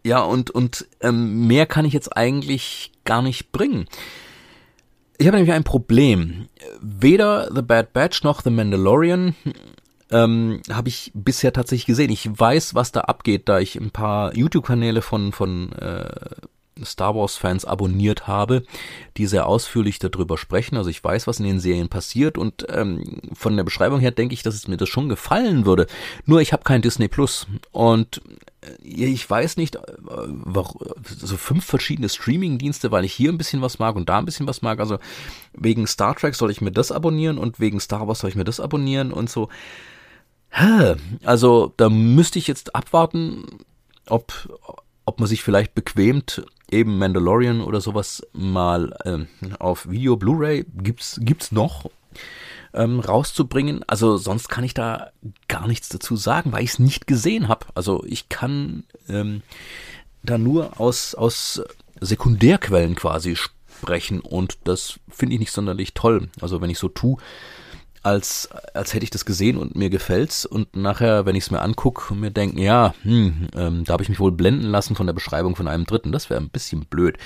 Ja, 0.06 0.22
und, 0.22 0.52
und 0.52 0.88
ähm, 1.02 1.48
mehr 1.48 1.66
kann 1.66 1.86
ich 1.86 1.94
jetzt 1.94 2.16
eigentlich 2.16 2.94
gar 3.04 3.22
nicht 3.22 3.52
bringen. 3.52 3.88
Ich 5.18 5.26
habe 5.26 5.38
nämlich 5.38 5.54
ein 5.54 5.64
Problem. 5.64 6.48
Weder 6.80 7.54
The 7.54 7.64
Bad 7.64 7.92
Batch 7.92 8.24
noch 8.24 8.42
The 8.42 8.52
Mandalorian 8.52 9.36
ähm, 10.12 10.62
habe 10.72 10.90
ich 10.90 11.12
bisher 11.14 11.54
tatsächlich 11.54 11.86
gesehen. 11.86 12.12
Ich 12.12 12.28
weiß, 12.32 12.76
was 12.76 12.92
da 12.92 13.02
abgeht, 13.02 13.50
da 13.50 13.60
ich 13.60 13.76
ein 13.76 13.92
paar 13.92 14.36
YouTube-Kanäle 14.36 15.02
von, 15.02 15.32
von 15.32 15.72
äh, 15.74 16.10
Star 16.86 17.16
Wars-Fans 17.16 17.66
abonniert 17.66 18.28
habe, 18.28 18.64
die 19.18 19.26
sehr 19.26 19.48
ausführlich 19.48 20.00
darüber 20.00 20.38
sprechen. 20.38 20.78
Also 20.78 20.90
ich 20.90 21.04
weiß, 21.04 21.28
was 21.28 21.40
in 21.40 21.46
den 21.46 21.60
Serien 21.60 21.90
passiert 21.90 22.38
und 22.38 22.66
ähm, 22.70 23.22
von 23.34 23.56
der 23.56 23.64
Beschreibung 23.64 24.00
her 24.00 24.12
denke 24.12 24.34
ich, 24.34 24.44
dass 24.44 24.56
es 24.56 24.68
mir 24.68 24.78
das 24.78 24.90
schon 24.90 25.10
gefallen 25.10 25.66
würde. 25.66 25.88
Nur 26.26 26.42
ich 26.42 26.54
habe 26.54 26.64
kein 26.64 26.82
Disney 26.82 27.08
Plus 27.08 27.48
und 27.72 28.22
äh, 28.62 28.70
ich 28.84 29.30
weiß 29.30 29.58
nicht, 29.58 29.76
äh, 29.76 29.80
so 31.06 31.38
fünf 31.38 31.66
verschiedene 31.66 32.10
Streaming-Dienste, 32.10 32.92
weil 32.92 33.06
ich 33.06 33.14
hier 33.14 33.32
ein 33.32 33.38
bisschen 33.38 33.62
was 33.62 33.80
mag 33.80 33.96
und 33.96 34.10
da 34.10 34.20
ein 34.20 34.26
bisschen 34.26 34.48
was 34.48 34.62
mag. 34.62 34.80
Also 34.80 35.00
wegen 35.54 35.88
Star 35.88 36.16
Trek 36.16 36.36
soll 36.36 36.52
ich 36.52 36.62
mir 36.62 36.72
das 36.72 36.92
abonnieren 36.92 37.38
und 37.38 37.60
wegen 37.60 37.80
Star 37.80 38.08
Wars 38.08 38.20
soll 38.20 38.30
ich 38.30 38.36
mir 38.36 38.46
das 38.46 38.60
abonnieren 38.60 39.12
und 39.12 39.30
so. 39.30 39.50
Also 41.24 41.74
da 41.78 41.90
müsste 41.90 42.40
ich 42.40 42.48
jetzt 42.48 42.76
abwarten, 42.76 43.46
ob, 44.08 44.34
ob 45.06 45.20
man 45.20 45.28
sich 45.28 45.44
vielleicht 45.44 45.76
bequemt, 45.76 46.46
eben 46.72 46.98
Mandalorian 46.98 47.62
oder 47.62 47.82
sowas 47.82 48.26
mal 48.34 48.96
ähm, 49.06 49.28
auf 49.60 49.90
Video 49.90 50.18
Blu-ray 50.18 50.66
gibt's 50.78 51.20
gibt's 51.22 51.52
noch 51.52 51.90
ähm, 52.74 53.00
rauszubringen. 53.00 53.84
Also 53.88 54.18
sonst 54.18 54.50
kann 54.50 54.64
ich 54.64 54.74
da 54.74 55.12
gar 55.48 55.68
nichts 55.68 55.90
dazu 55.90 56.16
sagen, 56.16 56.52
weil 56.52 56.64
ich 56.64 56.72
es 56.72 56.80
nicht 56.80 57.08
gesehen 57.08 57.48
habe. 57.48 57.68
Also 57.76 58.04
ich 58.06 58.30
kann 58.30 58.84
ähm, 59.08 59.44
da 60.24 60.38
nur 60.38 60.80
aus 60.80 61.16
aus 61.16 61.62
Sekundärquellen 62.02 62.96
quasi 62.96 63.36
sprechen 63.36 64.20
und 64.20 64.58
das 64.66 65.00
finde 65.10 65.36
ich 65.36 65.40
nicht 65.40 65.52
sonderlich 65.52 65.94
toll. 65.94 66.30
Also 66.42 66.62
wenn 66.62 66.70
ich 66.70 66.80
so 66.80 66.90
tue, 66.90 67.18
als, 68.08 68.48
als 68.74 68.94
hätte 68.94 69.04
ich 69.04 69.10
das 69.10 69.26
gesehen 69.26 69.58
und 69.58 69.76
mir 69.76 69.90
gefällt's 69.90 70.46
und 70.46 70.78
nachher, 70.78 71.26
wenn 71.26 71.36
ich 71.36 71.44
es 71.44 71.52
mir 71.52 71.62
angucke, 71.62 72.16
mir 72.16 72.32
denken, 72.32 72.58
ja, 72.58 72.94
hm, 73.04 73.50
ähm, 73.54 73.84
da 73.84 73.94
habe 73.94 74.04
ich 74.04 74.08
mich 74.08 74.22
wohl 74.22 74.32
blenden 74.32 74.68
lassen 74.68 74.96
von 74.96 75.08
der 75.08 75.14
Beschreibung 75.14 75.58
von 75.58 75.68
einem 75.68 75.86
Dritten. 75.86 76.14
Das 76.14 76.30
wäre 76.30 76.40
ein 76.40 76.50
bisschen 76.50 76.86
blöd. 76.86 77.18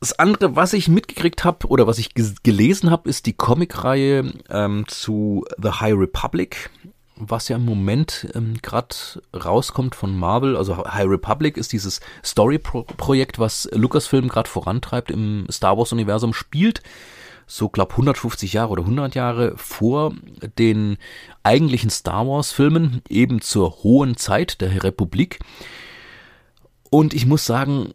Das 0.00 0.18
andere, 0.18 0.54
was 0.54 0.74
ich 0.74 0.88
mitgekriegt 0.88 1.44
habe 1.44 1.66
oder 1.68 1.86
was 1.86 1.98
ich 1.98 2.10
gelesen 2.42 2.90
habe, 2.90 3.08
ist 3.08 3.24
die 3.24 3.32
Comicreihe 3.32 4.34
ähm, 4.50 4.84
zu 4.86 5.46
The 5.56 5.70
High 5.70 5.94
Republic, 5.96 6.68
was 7.16 7.48
ja 7.48 7.56
im 7.56 7.64
Moment 7.64 8.28
ähm, 8.34 8.58
gerade 8.60 8.94
rauskommt 9.34 9.94
von 9.94 10.14
Marvel. 10.14 10.58
Also 10.58 10.76
High 10.76 11.08
Republic 11.08 11.56
ist 11.56 11.72
dieses 11.72 12.00
Story-Projekt, 12.22 13.38
was 13.38 13.66
Lucasfilm 13.72 14.28
gerade 14.28 14.50
vorantreibt 14.50 15.10
im 15.10 15.46
Star 15.50 15.78
Wars-Universum, 15.78 16.34
spielt 16.34 16.82
so 17.48 17.70
glaub 17.70 17.92
150 17.92 18.52
Jahre 18.52 18.70
oder 18.70 18.82
100 18.82 19.14
Jahre 19.14 19.54
vor 19.56 20.14
den 20.58 20.98
eigentlichen 21.42 21.90
Star 21.90 22.28
Wars 22.28 22.52
Filmen, 22.52 23.02
eben 23.08 23.40
zur 23.40 23.82
hohen 23.82 24.16
Zeit 24.16 24.60
der 24.60 24.84
Republik. 24.84 25.40
Und 26.90 27.14
ich 27.14 27.26
muss 27.26 27.46
sagen, 27.46 27.94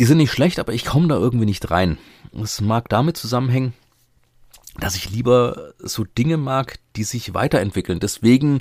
die 0.00 0.04
sind 0.04 0.18
nicht 0.18 0.32
schlecht, 0.32 0.58
aber 0.58 0.74
ich 0.74 0.84
komme 0.84 1.08
da 1.08 1.14
irgendwie 1.14 1.46
nicht 1.46 1.70
rein. 1.70 1.96
Es 2.32 2.60
mag 2.60 2.88
damit 2.88 3.16
zusammenhängen, 3.16 3.72
dass 4.80 4.96
ich 4.96 5.10
lieber 5.10 5.74
so 5.78 6.04
Dinge 6.04 6.36
mag, 6.36 6.78
die 6.96 7.04
sich 7.04 7.34
weiterentwickeln. 7.34 8.00
Deswegen 8.00 8.60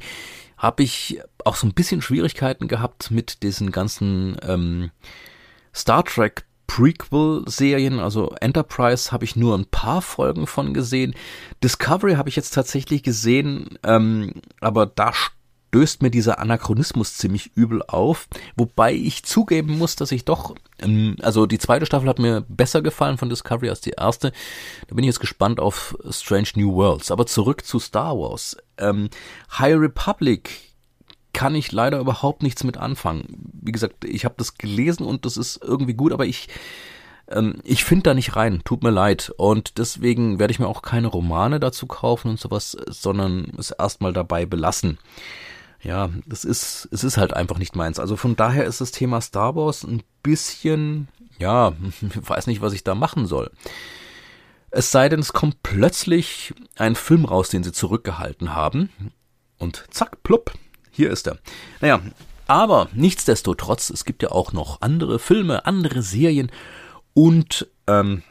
habe 0.55 0.83
ich 0.83 1.19
auch 1.43 1.55
so 1.55 1.65
ein 1.65 1.73
bisschen 1.73 2.03
Schwierigkeiten 2.03 2.67
gehabt 2.67 3.09
mit 3.09 3.41
diesen 3.41 3.71
ganzen 3.71 4.37
ähm, 4.43 4.91
Star 5.73 6.03
Trek 6.03 6.45
Prequel-Serien, 6.73 7.99
also 7.99 8.33
Enterprise 8.39 9.11
habe 9.11 9.25
ich 9.25 9.35
nur 9.35 9.57
ein 9.57 9.65
paar 9.65 10.01
Folgen 10.01 10.47
von 10.47 10.73
gesehen. 10.73 11.13
Discovery 11.61 12.13
habe 12.13 12.29
ich 12.29 12.37
jetzt 12.37 12.53
tatsächlich 12.53 13.03
gesehen, 13.03 13.77
ähm, 13.83 14.35
aber 14.61 14.85
da 14.85 15.11
stößt 15.11 16.01
mir 16.01 16.11
dieser 16.11 16.39
Anachronismus 16.39 17.17
ziemlich 17.17 17.51
übel 17.55 17.83
auf, 17.85 18.29
wobei 18.55 18.93
ich 18.93 19.25
zugeben 19.25 19.77
muss, 19.77 19.97
dass 19.97 20.13
ich 20.13 20.23
doch, 20.23 20.55
ähm, 20.79 21.17
also 21.21 21.45
die 21.45 21.59
zweite 21.59 21.85
Staffel 21.85 22.07
hat 22.07 22.19
mir 22.19 22.45
besser 22.47 22.81
gefallen 22.81 23.17
von 23.17 23.27
Discovery 23.27 23.67
als 23.67 23.81
die 23.81 23.95
erste. 23.97 24.31
Da 24.87 24.95
bin 24.95 25.03
ich 25.03 25.07
jetzt 25.07 25.19
gespannt 25.19 25.59
auf 25.59 25.97
Strange 26.09 26.51
New 26.55 26.73
Worlds. 26.73 27.11
Aber 27.11 27.25
zurück 27.25 27.65
zu 27.65 27.79
Star 27.79 28.17
Wars. 28.17 28.55
Ähm, 28.77 29.09
High 29.59 29.75
Republic 29.75 30.70
kann 31.33 31.55
ich 31.55 31.71
leider 31.71 31.99
überhaupt 31.99 32.43
nichts 32.43 32.63
mit 32.63 32.77
anfangen. 32.77 33.51
Wie 33.61 33.71
gesagt, 33.71 34.05
ich 34.05 34.25
habe 34.25 34.35
das 34.37 34.57
gelesen 34.57 35.05
und 35.05 35.25
das 35.25 35.37
ist 35.37 35.59
irgendwie 35.63 35.93
gut, 35.93 36.13
aber 36.13 36.25
ich 36.25 36.49
ähm, 37.29 37.55
ich 37.63 37.83
finde 37.83 38.03
da 38.03 38.13
nicht 38.13 38.35
rein. 38.35 38.61
Tut 38.63 38.83
mir 38.83 38.91
leid 38.91 39.31
und 39.37 39.77
deswegen 39.77 40.39
werde 40.39 40.51
ich 40.51 40.59
mir 40.59 40.67
auch 40.67 40.81
keine 40.81 41.07
Romane 41.07 41.59
dazu 41.59 41.87
kaufen 41.87 42.29
und 42.29 42.39
sowas, 42.39 42.77
sondern 42.87 43.51
es 43.57 43.71
erstmal 43.71 44.13
dabei 44.13 44.45
belassen. 44.45 44.97
Ja, 45.81 46.09
das 46.27 46.45
ist 46.45 46.87
es 46.91 47.03
ist 47.03 47.17
halt 47.17 47.33
einfach 47.33 47.57
nicht 47.57 47.75
meins. 47.75 47.99
Also 47.99 48.15
von 48.15 48.35
daher 48.35 48.65
ist 48.65 48.81
das 48.81 48.91
Thema 48.91 49.21
Star 49.21 49.55
Wars 49.55 49.83
ein 49.83 50.03
bisschen 50.23 51.07
ja, 51.41 51.73
weiß 51.99 52.47
nicht, 52.47 52.61
was 52.61 52.73
ich 52.73 52.83
da 52.83 52.95
machen 52.95 53.25
soll. 53.25 53.51
Es 54.69 54.91
sei 54.91 55.09
denn, 55.09 55.19
es 55.19 55.33
kommt 55.33 55.63
plötzlich 55.63 56.53
ein 56.77 56.95
Film 56.95 57.25
raus, 57.25 57.49
den 57.49 57.63
sie 57.63 57.73
zurückgehalten 57.73 58.55
haben. 58.55 58.89
Und 59.57 59.83
zack, 59.91 60.23
plupp, 60.23 60.53
hier 60.91 61.09
ist 61.09 61.27
er. 61.27 61.37
Naja, 61.79 62.01
aber 62.47 62.89
nichtsdestotrotz, 62.93 63.89
es 63.89 64.05
gibt 64.05 64.23
ja 64.23 64.31
auch 64.31 64.53
noch 64.53 64.81
andere 64.81 65.19
Filme, 65.19 65.65
andere 65.65 66.01
Serien 66.01 66.51
und 67.13 67.67
ähm, 67.87 68.23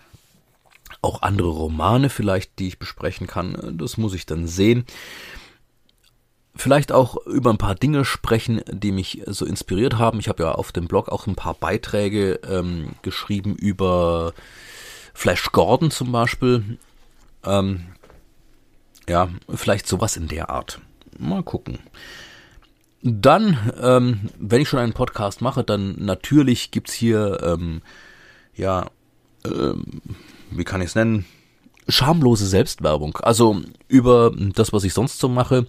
auch 1.03 1.23
andere 1.23 1.49
Romane 1.49 2.11
vielleicht, 2.11 2.59
die 2.59 2.68
ich 2.68 2.79
besprechen 2.79 3.27
kann. 3.27 3.77
Das 3.79 3.96
muss 3.96 4.14
ich 4.14 4.27
dann 4.27 4.46
sehen. 4.46 4.85
Vielleicht 6.55 6.92
auch 6.92 7.16
über 7.27 7.51
ein 7.51 7.59
paar 7.59 7.75
Dinge 7.75 8.05
sprechen, 8.05 8.61
die 8.70 8.92
mich 8.92 9.23
so 9.27 9.46
inspiriert 9.46 9.96
haben. 9.96 10.20
Ich 10.20 10.29
habe 10.29 10.42
ja 10.42 10.53
auf 10.53 10.73
dem 10.73 10.88
Blog 10.88 11.09
auch 11.09 11.27
ein 11.27 11.37
paar 11.37 11.55
Beiträge 11.55 12.40
ähm, 12.46 12.90
geschrieben 13.03 13.55
über 13.57 14.35
Flash 15.14 15.51
Gordon 15.53 15.90
zum 15.90 16.12
Beispiel. 16.12 16.79
Ähm, 17.44 17.87
ja, 19.09 19.29
vielleicht 19.49 19.87
sowas 19.87 20.16
in 20.16 20.29
der 20.29 20.51
Art. 20.51 20.81
Mal 21.18 21.42
gucken. 21.42 21.79
Dann, 23.03 23.73
ähm, 23.81 24.31
wenn 24.39 24.61
ich 24.61 24.69
schon 24.69 24.79
einen 24.79 24.93
Podcast 24.93 25.41
mache, 25.41 25.65
dann 25.65 25.97
natürlich 25.99 26.71
gibt's 26.71 26.93
hier, 26.93 27.39
ähm, 27.43 27.81
ja, 28.55 28.91
ähm, 29.45 30.03
wie 30.51 30.65
kann 30.65 30.83
ich 30.83 30.89
es 30.89 30.95
nennen? 30.95 31.25
Schamlose 31.89 32.47
Selbstwerbung. 32.47 33.17
Also 33.23 33.63
über 33.89 34.33
das, 34.55 34.73
was 34.73 34.85
ich 34.85 34.93
sonst 34.93 35.19
so 35.19 35.29
mache, 35.29 35.67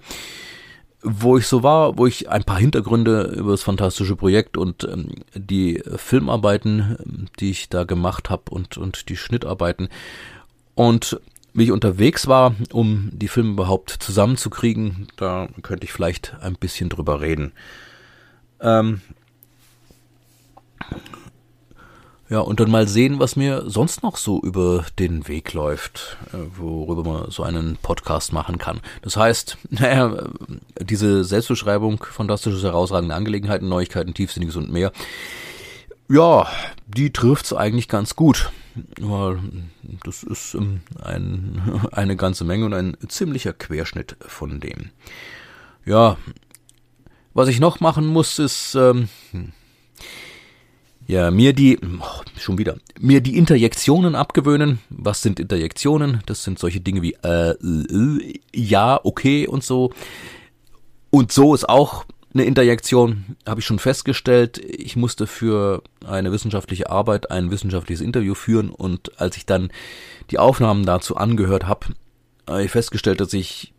wo 1.04 1.38
ich 1.38 1.48
so 1.48 1.64
war, 1.64 1.98
wo 1.98 2.06
ich 2.06 2.30
ein 2.30 2.44
paar 2.44 2.60
Hintergründe 2.60 3.24
über 3.24 3.52
das 3.52 3.64
fantastische 3.64 4.16
Projekt 4.16 4.58
und 4.58 4.84
ähm, 4.84 5.10
die 5.34 5.82
Filmarbeiten, 5.96 7.30
die 7.40 7.52
ich 7.52 7.70
da 7.70 7.86
gemacht 7.86 8.30
habe 8.30 8.44
und, 8.52 8.78
und 8.78 9.10
die 9.10 9.18
Schnittarbeiten 9.18 9.90
und 10.76 11.20
wie 11.54 11.66
ich 11.66 11.72
unterwegs 11.72 12.28
war, 12.28 12.56
um 12.72 13.10
die 13.14 13.28
Filme 13.28 13.52
überhaupt 13.52 13.92
zusammenzukriegen, 13.92 15.08
da 15.18 15.50
könnte 15.62 15.86
ich 15.86 15.92
vielleicht 15.92 16.36
ein 16.42 16.56
bisschen 16.56 16.90
drüber 16.90 17.22
reden. 17.22 17.52
Ähm, 18.62 19.02
ja, 22.30 22.40
und 22.40 22.62
dann 22.62 22.72
mal 22.72 22.88
sehen, 22.88 23.20
was 23.20 23.36
mir 23.36 23.70
sonst 23.70 24.04
noch 24.04 24.16
so 24.16 24.40
über 24.42 24.86
den 24.98 25.28
Weg 25.28 25.52
läuft, 25.52 26.18
äh, 26.32 26.38
worüber 26.58 27.04
man 27.04 27.30
so 27.30 27.44
einen 27.44 27.76
Podcast 27.76 28.32
machen 28.32 28.58
kann. 28.58 28.80
Das 29.02 29.18
heißt, 29.18 29.58
naja, 29.70 30.30
diese 30.80 31.26
Selbstbeschreibung, 31.26 32.02
fantastisches, 32.10 32.64
herausragende 32.64 33.16
Angelegenheiten, 33.16 33.68
Neuigkeiten, 33.68 34.14
Tiefsinniges 34.14 34.56
und 34.56 34.72
mehr, 34.72 34.94
ja, 36.12 36.48
die 36.88 37.12
trifft's 37.12 37.54
eigentlich 37.54 37.88
ganz 37.88 38.16
gut. 38.16 38.52
Weil 39.00 39.40
das 40.04 40.24
ist 40.24 40.54
ähm, 40.54 40.82
ein, 41.04 41.82
eine 41.92 42.16
ganze 42.16 42.44
Menge 42.44 42.66
und 42.66 42.74
ein 42.74 42.98
ziemlicher 43.08 43.54
Querschnitt 43.54 44.16
von 44.22 44.60
dem. 44.60 44.90
Ja, 45.86 46.18
was 47.34 47.48
ich 47.48 47.60
noch 47.60 47.80
machen 47.80 48.08
muss, 48.08 48.40
ist, 48.40 48.76
ähm, 48.76 49.10
ja, 51.08 51.32
mir 51.32 51.54
die, 51.54 51.80
oh, 51.82 52.22
schon 52.38 52.58
wieder, 52.58 52.78
mir 53.00 53.22
die 53.22 53.38
Interjektionen 53.38 54.16
abgewöhnen. 54.16 54.80
Was 54.90 55.22
sind 55.22 55.40
Interjektionen? 55.40 56.22
Das 56.26 56.44
sind 56.44 56.60
solche 56.60 56.82
Dinge 56.82 57.02
wie 57.02 57.14
äh, 57.24 57.52
äh, 57.52 58.40
ja, 58.54 59.00
okay 59.04 59.48
und 59.48 59.64
so. 59.64 59.92
Und 61.10 61.32
so 61.32 61.54
ist 61.56 61.68
auch 61.68 62.06
eine 62.34 62.44
Interjektion, 62.44 63.36
habe 63.48 63.60
ich 63.60 63.66
schon 63.66 63.80
festgestellt. 63.80 64.58
Ich 64.58 64.96
musste 64.96 65.28
für 65.28 65.84
eine 66.06 66.32
wissenschaftliche 66.32 66.90
Arbeit 66.90 67.30
ein 67.32 67.52
wissenschaftliches 67.52 68.02
Interview 68.02 68.36
führen 68.36 68.70
und 68.70 69.20
als 69.20 69.38
ich 69.38 69.46
dann 69.46 69.72
die 70.30 70.40
Aufnahmen 70.40 70.86
dazu 70.86 71.18
angehört 71.18 71.68
habe, 71.68 71.88
habe 72.48 72.64
ich 72.64 72.72
festgestellt, 72.72 73.20
dass 73.20 73.34
ich 73.34 73.74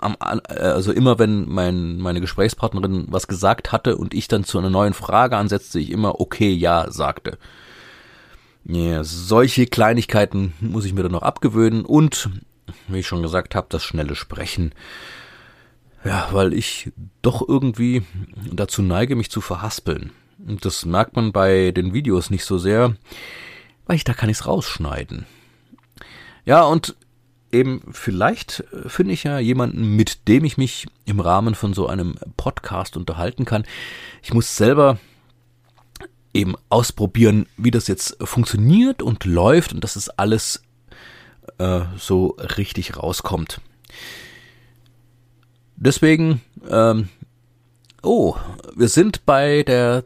am, 0.00 0.16
also 0.20 0.92
immer 0.92 1.18
wenn 1.18 1.48
mein, 1.48 1.98
meine 1.98 2.20
Gesprächspartnerin 2.20 3.06
was 3.08 3.28
gesagt 3.28 3.72
hatte 3.72 3.96
und 3.96 4.14
ich 4.14 4.28
dann 4.28 4.44
zu 4.44 4.58
einer 4.58 4.70
neuen 4.70 4.94
Frage 4.94 5.36
ansetzte, 5.36 5.78
ich 5.78 5.90
immer 5.90 6.20
okay, 6.20 6.52
ja 6.52 6.90
sagte. 6.90 7.38
Ja, 8.64 9.04
solche 9.04 9.66
Kleinigkeiten 9.66 10.54
muss 10.60 10.86
ich 10.86 10.94
mir 10.94 11.02
dann 11.02 11.12
noch 11.12 11.22
abgewöhnen 11.22 11.84
und, 11.84 12.30
wie 12.88 13.00
ich 13.00 13.06
schon 13.06 13.22
gesagt 13.22 13.54
habe, 13.54 13.66
das 13.68 13.84
schnelle 13.84 14.14
Sprechen. 14.14 14.72
Ja, 16.04 16.28
weil 16.32 16.52
ich 16.52 16.92
doch 17.22 17.46
irgendwie 17.46 18.02
dazu 18.52 18.82
neige, 18.82 19.16
mich 19.16 19.30
zu 19.30 19.40
verhaspeln. 19.40 20.12
Und 20.46 20.64
das 20.64 20.84
merkt 20.84 21.16
man 21.16 21.32
bei 21.32 21.70
den 21.70 21.94
Videos 21.94 22.28
nicht 22.28 22.44
so 22.44 22.58
sehr, 22.58 22.96
weil 23.86 23.96
ich 23.96 24.04
da 24.04 24.12
kann 24.12 24.28
ich's 24.28 24.46
rausschneiden. 24.46 25.24
Ja, 26.44 26.64
und 26.64 26.94
eben 27.52 27.80
vielleicht 27.92 28.64
äh, 28.72 28.88
finde 28.88 29.14
ich 29.14 29.24
ja 29.24 29.38
jemanden, 29.38 29.96
mit 29.96 30.28
dem 30.28 30.44
ich 30.44 30.58
mich 30.58 30.86
im 31.06 31.20
Rahmen 31.20 31.54
von 31.54 31.72
so 31.72 31.86
einem 31.86 32.16
Podcast 32.36 32.96
unterhalten 32.96 33.46
kann. 33.46 33.64
Ich 34.22 34.34
muss 34.34 34.56
selber 34.56 34.98
eben 36.34 36.56
ausprobieren, 36.68 37.46
wie 37.56 37.70
das 37.70 37.86
jetzt 37.86 38.16
funktioniert 38.20 39.00
und 39.00 39.24
läuft 39.24 39.72
und 39.72 39.82
dass 39.84 39.96
es 39.96 40.10
alles 40.10 40.62
äh, 41.58 41.82
so 41.96 42.36
richtig 42.58 42.96
rauskommt. 42.96 43.60
Deswegen, 45.84 46.40
ähm, 46.70 47.08
oh, 48.02 48.36
wir 48.74 48.88
sind 48.88 49.26
bei 49.26 49.62
der 49.62 50.04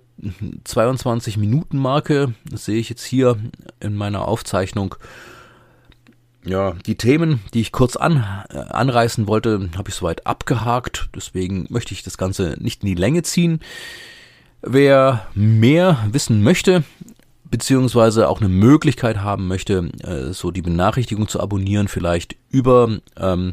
22 0.65 1.37
Minuten 1.37 1.79
Marke, 1.79 2.35
das 2.51 2.65
sehe 2.65 2.79
ich 2.79 2.89
jetzt 2.89 3.05
hier 3.05 3.37
in 3.79 3.95
meiner 3.95 4.27
Aufzeichnung 4.27 4.97
ja, 6.45 6.73
die 6.87 6.97
Themen, 6.97 7.41
die 7.53 7.61
ich 7.61 7.73
kurz 7.73 7.97
an, 7.97 8.25
äh, 8.51 8.59
anreißen 8.59 9.29
wollte, 9.29 9.69
habe 9.77 9.91
ich 9.91 9.95
soweit 9.95 10.27
abgehakt. 10.27 11.11
Deswegen 11.15 11.67
möchte 11.69 11.93
ich 11.93 12.03
das 12.03 12.17
Ganze 12.17 12.57
nicht 12.59 12.83
in 12.83 12.89
die 12.89 12.95
Länge 12.95 13.23
ziehen. 13.23 13.61
Wer 14.63 15.27
mehr 15.35 16.07
wissen 16.11 16.43
möchte, 16.43 16.85
beziehungsweise 17.45 18.29
auch 18.29 18.41
eine 18.41 18.49
Möglichkeit 18.49 19.19
haben 19.19 19.47
möchte, 19.47 19.91
äh, 20.03 20.33
so 20.33 20.51
die 20.51 20.63
Benachrichtigung 20.63 21.29
zu 21.29 21.41
abonnieren, 21.41 21.89
vielleicht 21.89 22.37
über 22.51 22.99
ähm, 23.17 23.53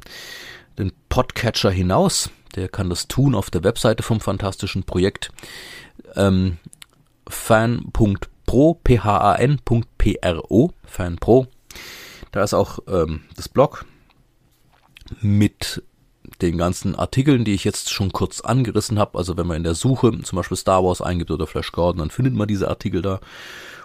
den 0.77 0.91
Podcatcher 1.09 1.71
hinaus, 1.71 2.29
der 2.55 2.69
kann 2.69 2.89
das 2.89 3.07
tun 3.07 3.35
auf 3.35 3.49
der 3.49 3.63
Webseite 3.63 4.03
vom 4.03 4.19
fantastischen 4.19 4.83
Projekt 4.83 5.31
ähm, 6.15 6.57
fan.pro, 7.27 8.75
p-h-a-n.pro, 8.83 10.71
fanpro. 10.85 11.47
Da 12.31 12.43
ist 12.43 12.53
auch 12.53 12.79
ähm, 12.87 13.21
das 13.35 13.49
Blog 13.49 13.85
mit 15.21 15.83
den 16.41 16.57
ganzen 16.57 16.95
Artikeln, 16.95 17.45
die 17.45 17.53
ich 17.53 17.63
jetzt 17.63 17.91
schon 17.91 18.11
kurz 18.11 18.41
angerissen 18.41 18.99
habe. 18.99 19.17
Also 19.17 19.37
wenn 19.37 19.47
man 19.47 19.57
in 19.57 19.63
der 19.63 19.75
Suche 19.75 20.11
zum 20.21 20.35
Beispiel 20.35 20.57
Star 20.57 20.83
Wars 20.83 21.01
eingibt 21.01 21.31
oder 21.31 21.47
Flash 21.47 21.71
Gordon, 21.71 21.99
dann 21.99 22.09
findet 22.09 22.33
man 22.33 22.47
diese 22.47 22.67
Artikel 22.67 23.01
da. 23.01 23.19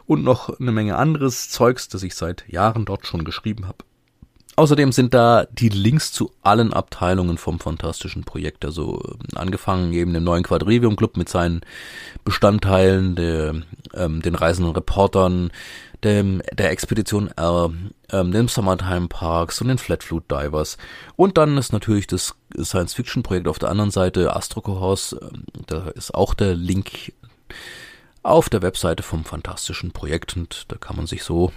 Und 0.06 0.24
noch 0.24 0.58
eine 0.58 0.72
Menge 0.72 0.96
anderes 0.96 1.50
Zeugs, 1.50 1.88
das 1.88 2.02
ich 2.02 2.14
seit 2.14 2.48
Jahren 2.48 2.84
dort 2.84 3.06
schon 3.06 3.24
geschrieben 3.24 3.68
habe. 3.68 3.84
Außerdem 4.60 4.92
sind 4.92 5.14
da 5.14 5.46
die 5.50 5.70
Links 5.70 6.12
zu 6.12 6.32
allen 6.42 6.74
Abteilungen 6.74 7.38
vom 7.38 7.58
fantastischen 7.58 8.24
Projekt, 8.24 8.66
also 8.66 9.00
ähm, 9.08 9.38
angefangen 9.38 9.90
eben 9.94 10.12
dem 10.12 10.24
neuen 10.24 10.42
Quadrivium 10.42 10.96
Club 10.96 11.16
mit 11.16 11.30
seinen 11.30 11.62
Bestandteilen, 12.26 13.16
der, 13.16 13.54
ähm, 13.94 14.20
den 14.20 14.34
reisenden 14.34 14.74
Reportern, 14.74 15.50
dem, 16.04 16.42
der 16.52 16.72
Expedition 16.72 17.30
R, 17.38 17.72
ähm, 18.12 18.32
dem 18.32 18.48
Summertime 18.48 19.08
Parks 19.08 19.62
und 19.62 19.68
den 19.68 19.78
Flatfloot 19.78 20.30
Divers. 20.30 20.76
Und 21.16 21.38
dann 21.38 21.56
ist 21.56 21.72
natürlich 21.72 22.06
das 22.06 22.34
Science-Fiction-Projekt 22.54 23.48
auf 23.48 23.58
der 23.58 23.70
anderen 23.70 23.90
Seite, 23.90 24.36
Astroco 24.36 24.78
House, 24.78 25.16
ähm, 25.22 25.44
da 25.68 25.88
ist 25.88 26.14
auch 26.14 26.34
der 26.34 26.54
Link 26.54 27.14
auf 28.22 28.50
der 28.50 28.60
Webseite 28.60 29.02
vom 29.02 29.24
fantastischen 29.24 29.92
Projekt 29.92 30.36
und 30.36 30.66
da 30.68 30.76
kann 30.76 30.96
man 30.96 31.06
sich 31.06 31.22
so 31.22 31.50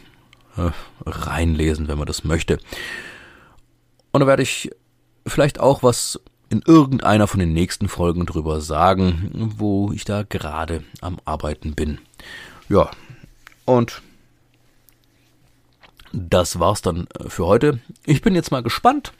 äh, 0.57 0.71
reinlesen, 1.05 1.87
wenn 1.87 1.97
man 1.97 2.07
das 2.07 2.23
möchte. 2.23 2.59
Und 4.11 4.21
da 4.21 4.27
werde 4.27 4.43
ich 4.43 4.71
vielleicht 5.25 5.59
auch 5.59 5.83
was 5.83 6.19
in 6.49 6.61
irgendeiner 6.65 7.27
von 7.27 7.39
den 7.39 7.53
nächsten 7.53 7.87
Folgen 7.87 8.25
drüber 8.25 8.61
sagen, 8.61 9.51
wo 9.57 9.91
ich 9.91 10.05
da 10.05 10.23
gerade 10.23 10.83
am 11.01 11.17
Arbeiten 11.25 11.73
bin. 11.73 11.97
Ja, 12.69 12.91
und 13.65 14.01
das 16.11 16.59
war's 16.59 16.83
dann 16.83 17.07
für 17.27 17.47
heute. 17.47 17.79
Ich 18.05 18.21
bin 18.21 18.35
jetzt 18.35 18.51
mal 18.51 18.61
gespannt, 18.61 19.13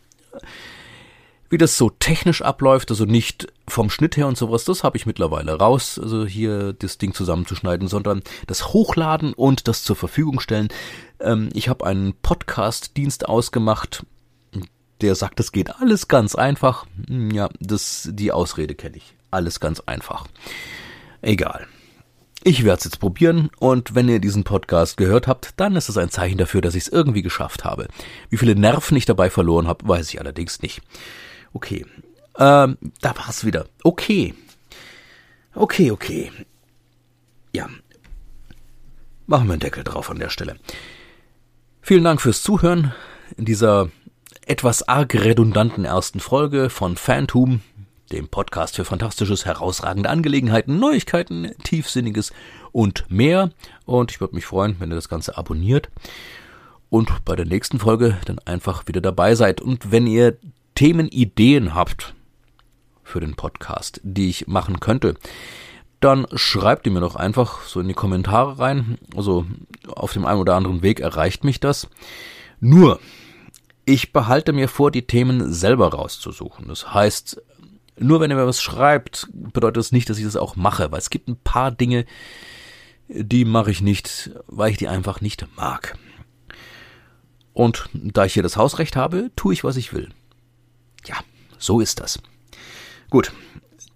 wie 1.54 1.58
das 1.60 1.78
so 1.78 1.92
technisch 1.92 2.42
abläuft, 2.42 2.90
also 2.90 3.06
nicht 3.06 3.48
vom 3.68 3.92
Schnitt 3.92 4.18
her 4.18 4.26
und 4.26 4.36
sowas, 4.36 4.66
das 4.66 4.84
habe 4.84 4.98
ich 4.98 5.06
mittlerweile 5.06 5.54
raus, 5.54 6.00
also 6.02 6.26
hier 6.26 6.74
das 6.74 6.98
Ding 6.98 7.14
zusammenzuschneiden, 7.14 7.88
sondern 7.88 8.24
das 8.48 8.74
Hochladen 8.74 9.36
und 9.36 9.68
das 9.68 9.84
zur 9.84 9.96
Verfügung 9.96 10.40
stellen. 10.40 10.70
Ähm, 11.20 11.50
ich 11.54 11.70
habe 11.70 11.86
einen 11.86 12.16
Podcast-Dienst 12.16 13.30
ausgemacht, 13.30 14.04
der 15.02 15.14
sagt, 15.14 15.38
das 15.38 15.52
geht 15.52 15.76
alles 15.80 16.08
ganz 16.08 16.34
einfach. 16.34 16.88
Hm, 17.08 17.30
ja, 17.30 17.50
das, 17.60 18.10
die 18.12 18.32
Ausrede 18.32 18.74
kenne 18.74 18.98
ich. 18.98 19.14
Alles 19.30 19.60
ganz 19.60 19.80
einfach. 19.82 20.26
Egal. 21.22 21.68
Ich 22.44 22.64
werde 22.64 22.80
es 22.80 22.86
jetzt 22.86 23.00
probieren 23.00 23.52
und 23.60 23.94
wenn 23.94 24.10
ihr 24.10 24.20
diesen 24.20 24.44
Podcast 24.44 24.98
gehört 24.98 25.28
habt, 25.28 25.52
dann 25.58 25.76
ist 25.76 25.88
es 25.88 25.98
ein 26.00 26.10
Zeichen 26.10 26.40
dafür, 26.40 26.62
dass 26.62 26.74
ich 26.74 26.86
es 26.86 26.90
irgendwie 26.92 27.22
geschafft 27.22 27.64
habe. 27.64 27.90
Wie 28.32 28.38
viele 28.38 28.56
Nerven 28.56 28.98
ich 28.98 29.06
dabei 29.06 29.30
verloren 29.30 29.68
habe, 29.68 29.88
weiß 29.88 30.10
ich 30.10 30.20
allerdings 30.20 30.64
nicht. 30.64 30.82
Okay, 31.54 31.86
ähm, 32.38 32.78
da 33.02 33.16
war 33.16 33.30
es 33.30 33.46
wieder. 33.46 33.68
Okay, 33.84 34.34
okay, 35.54 35.92
okay. 35.92 36.32
Ja, 37.54 37.70
machen 39.28 39.48
wir 39.48 39.54
einen 39.54 39.60
Deckel 39.60 39.84
drauf 39.84 40.10
an 40.10 40.20
der 40.20 40.30
Stelle. 40.30 40.58
Vielen 41.82 42.04
Dank 42.04 42.22
fürs 42.22 42.42
Zuhören 42.42 42.94
in 43.38 43.46
dieser 43.46 43.90
etwas 44.46 44.88
arg 44.88 45.14
redundanten 45.14 45.86
ersten 45.86 46.20
Folge 46.20 46.70
von 46.70 46.98
Phantom, 46.98 47.62
dem 48.12 48.28
Podcast 48.28 48.76
für 48.76 48.86
fantastisches, 48.86 49.46
herausragende 49.46 50.10
Angelegenheiten, 50.10 50.80
Neuigkeiten, 50.80 51.52
Tiefsinniges 51.64 52.32
und 52.72 53.06
mehr. 53.10 53.52
Und 53.86 54.12
ich 54.12 54.20
würde 54.20 54.36
mich 54.36 54.46
freuen, 54.46 54.76
wenn 54.80 54.92
ihr 54.92 54.96
das 54.96 55.10
Ganze 55.10 55.38
abonniert 55.38 55.90
und 56.90 57.26
bei 57.26 57.36
der 57.36 57.46
nächsten 57.46 57.80
Folge 57.80 58.18
dann 58.26 58.40
einfach 58.40 58.88
wieder 58.88 59.02
dabei 59.02 59.36
seid. 59.36 59.62
Und 59.62 59.92
wenn 59.92 60.08
ihr 60.08 60.38
Themenideen 60.76 61.74
habt 61.74 62.14
für 63.04 63.20
den 63.20 63.36
Podcast, 63.36 64.02
die 64.04 64.30
ich 64.30 64.48
machen 64.48 64.80
könnte, 64.80 65.16
dann 66.00 66.28
schreibt 66.34 66.86
ihr 66.86 66.92
mir 66.92 67.00
doch 67.00 67.16
einfach 67.16 67.64
so 67.64 67.80
in 67.80 67.88
die 67.88 67.94
Kommentare 67.94 68.60
rein. 68.60 68.98
Also 69.16 69.46
auf 69.88 70.14
dem 70.14 70.26
einen 70.26 70.42
oder 70.42 70.56
anderen 70.56 70.82
Weg 70.82 71.00
erreicht 71.00 71.44
mich 71.44 71.60
das. 71.60 71.88
Nur, 72.60 73.00
ich 73.86 74.12
behalte 74.12 74.54
mir 74.54 74.68
vor, 74.68 74.92
die 74.92 75.08
Themen 75.08 75.54
selber 75.54 75.94
rauszusuchen. 75.94 76.68
Das 76.68 76.94
heißt, 76.94 77.42
nur 77.98 78.20
wenn 78.20 78.32
ihr 78.32 78.38
mir 78.38 78.48
was 78.48 78.62
schreibt, 78.62 79.28
bedeutet 79.32 79.78
das 79.78 79.92
nicht, 79.92 80.10
dass 80.10 80.18
ich 80.18 80.26
das 80.26 80.36
auch 80.36 80.56
mache, 80.56 80.92
weil 80.92 81.00
es 81.00 81.10
gibt 81.10 81.30
ein 81.30 81.38
paar 81.42 81.72
Dinge, 81.72 82.06
die 83.08 83.46
mache 83.46 83.72
ich 83.72 83.82
nicht, 83.82 84.32
weil 84.48 84.72
ich 84.72 84.78
die 84.78 84.88
einfach 84.88 85.22
nicht 85.22 85.46
mag. 85.56 85.98
Und 87.54 87.90
da 87.94 88.26
ich 88.26 88.34
hier 88.34 88.44
das 88.44 88.58
Hausrecht 88.58 88.96
habe, 88.96 89.32
tue 89.36 89.54
ich, 89.54 89.64
was 89.64 89.78
ich 89.78 89.94
will. 89.94 90.10
Ja, 91.06 91.16
so 91.58 91.80
ist 91.80 92.00
das. 92.00 92.20
Gut, 93.10 93.32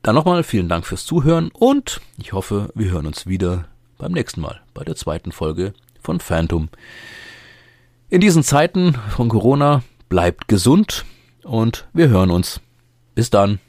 dann 0.03 0.15
nochmal 0.15 0.43
vielen 0.43 0.69
Dank 0.69 0.85
fürs 0.85 1.05
Zuhören 1.05 1.49
und 1.53 2.01
ich 2.17 2.33
hoffe, 2.33 2.69
wir 2.75 2.91
hören 2.91 3.07
uns 3.07 3.27
wieder 3.27 3.65
beim 3.97 4.11
nächsten 4.11 4.41
Mal, 4.41 4.61
bei 4.73 4.83
der 4.83 4.95
zweiten 4.95 5.31
Folge 5.31 5.73
von 6.01 6.19
Phantom. 6.19 6.69
In 8.09 8.21
diesen 8.21 8.43
Zeiten 8.43 8.93
von 9.09 9.27
Corona 9.27 9.83
bleibt 10.07 10.47
gesund 10.47 11.03
und 11.43 11.87
wir 11.93 12.07
hören 12.09 12.31
uns. 12.31 12.61
Bis 13.15 13.29
dann. 13.29 13.59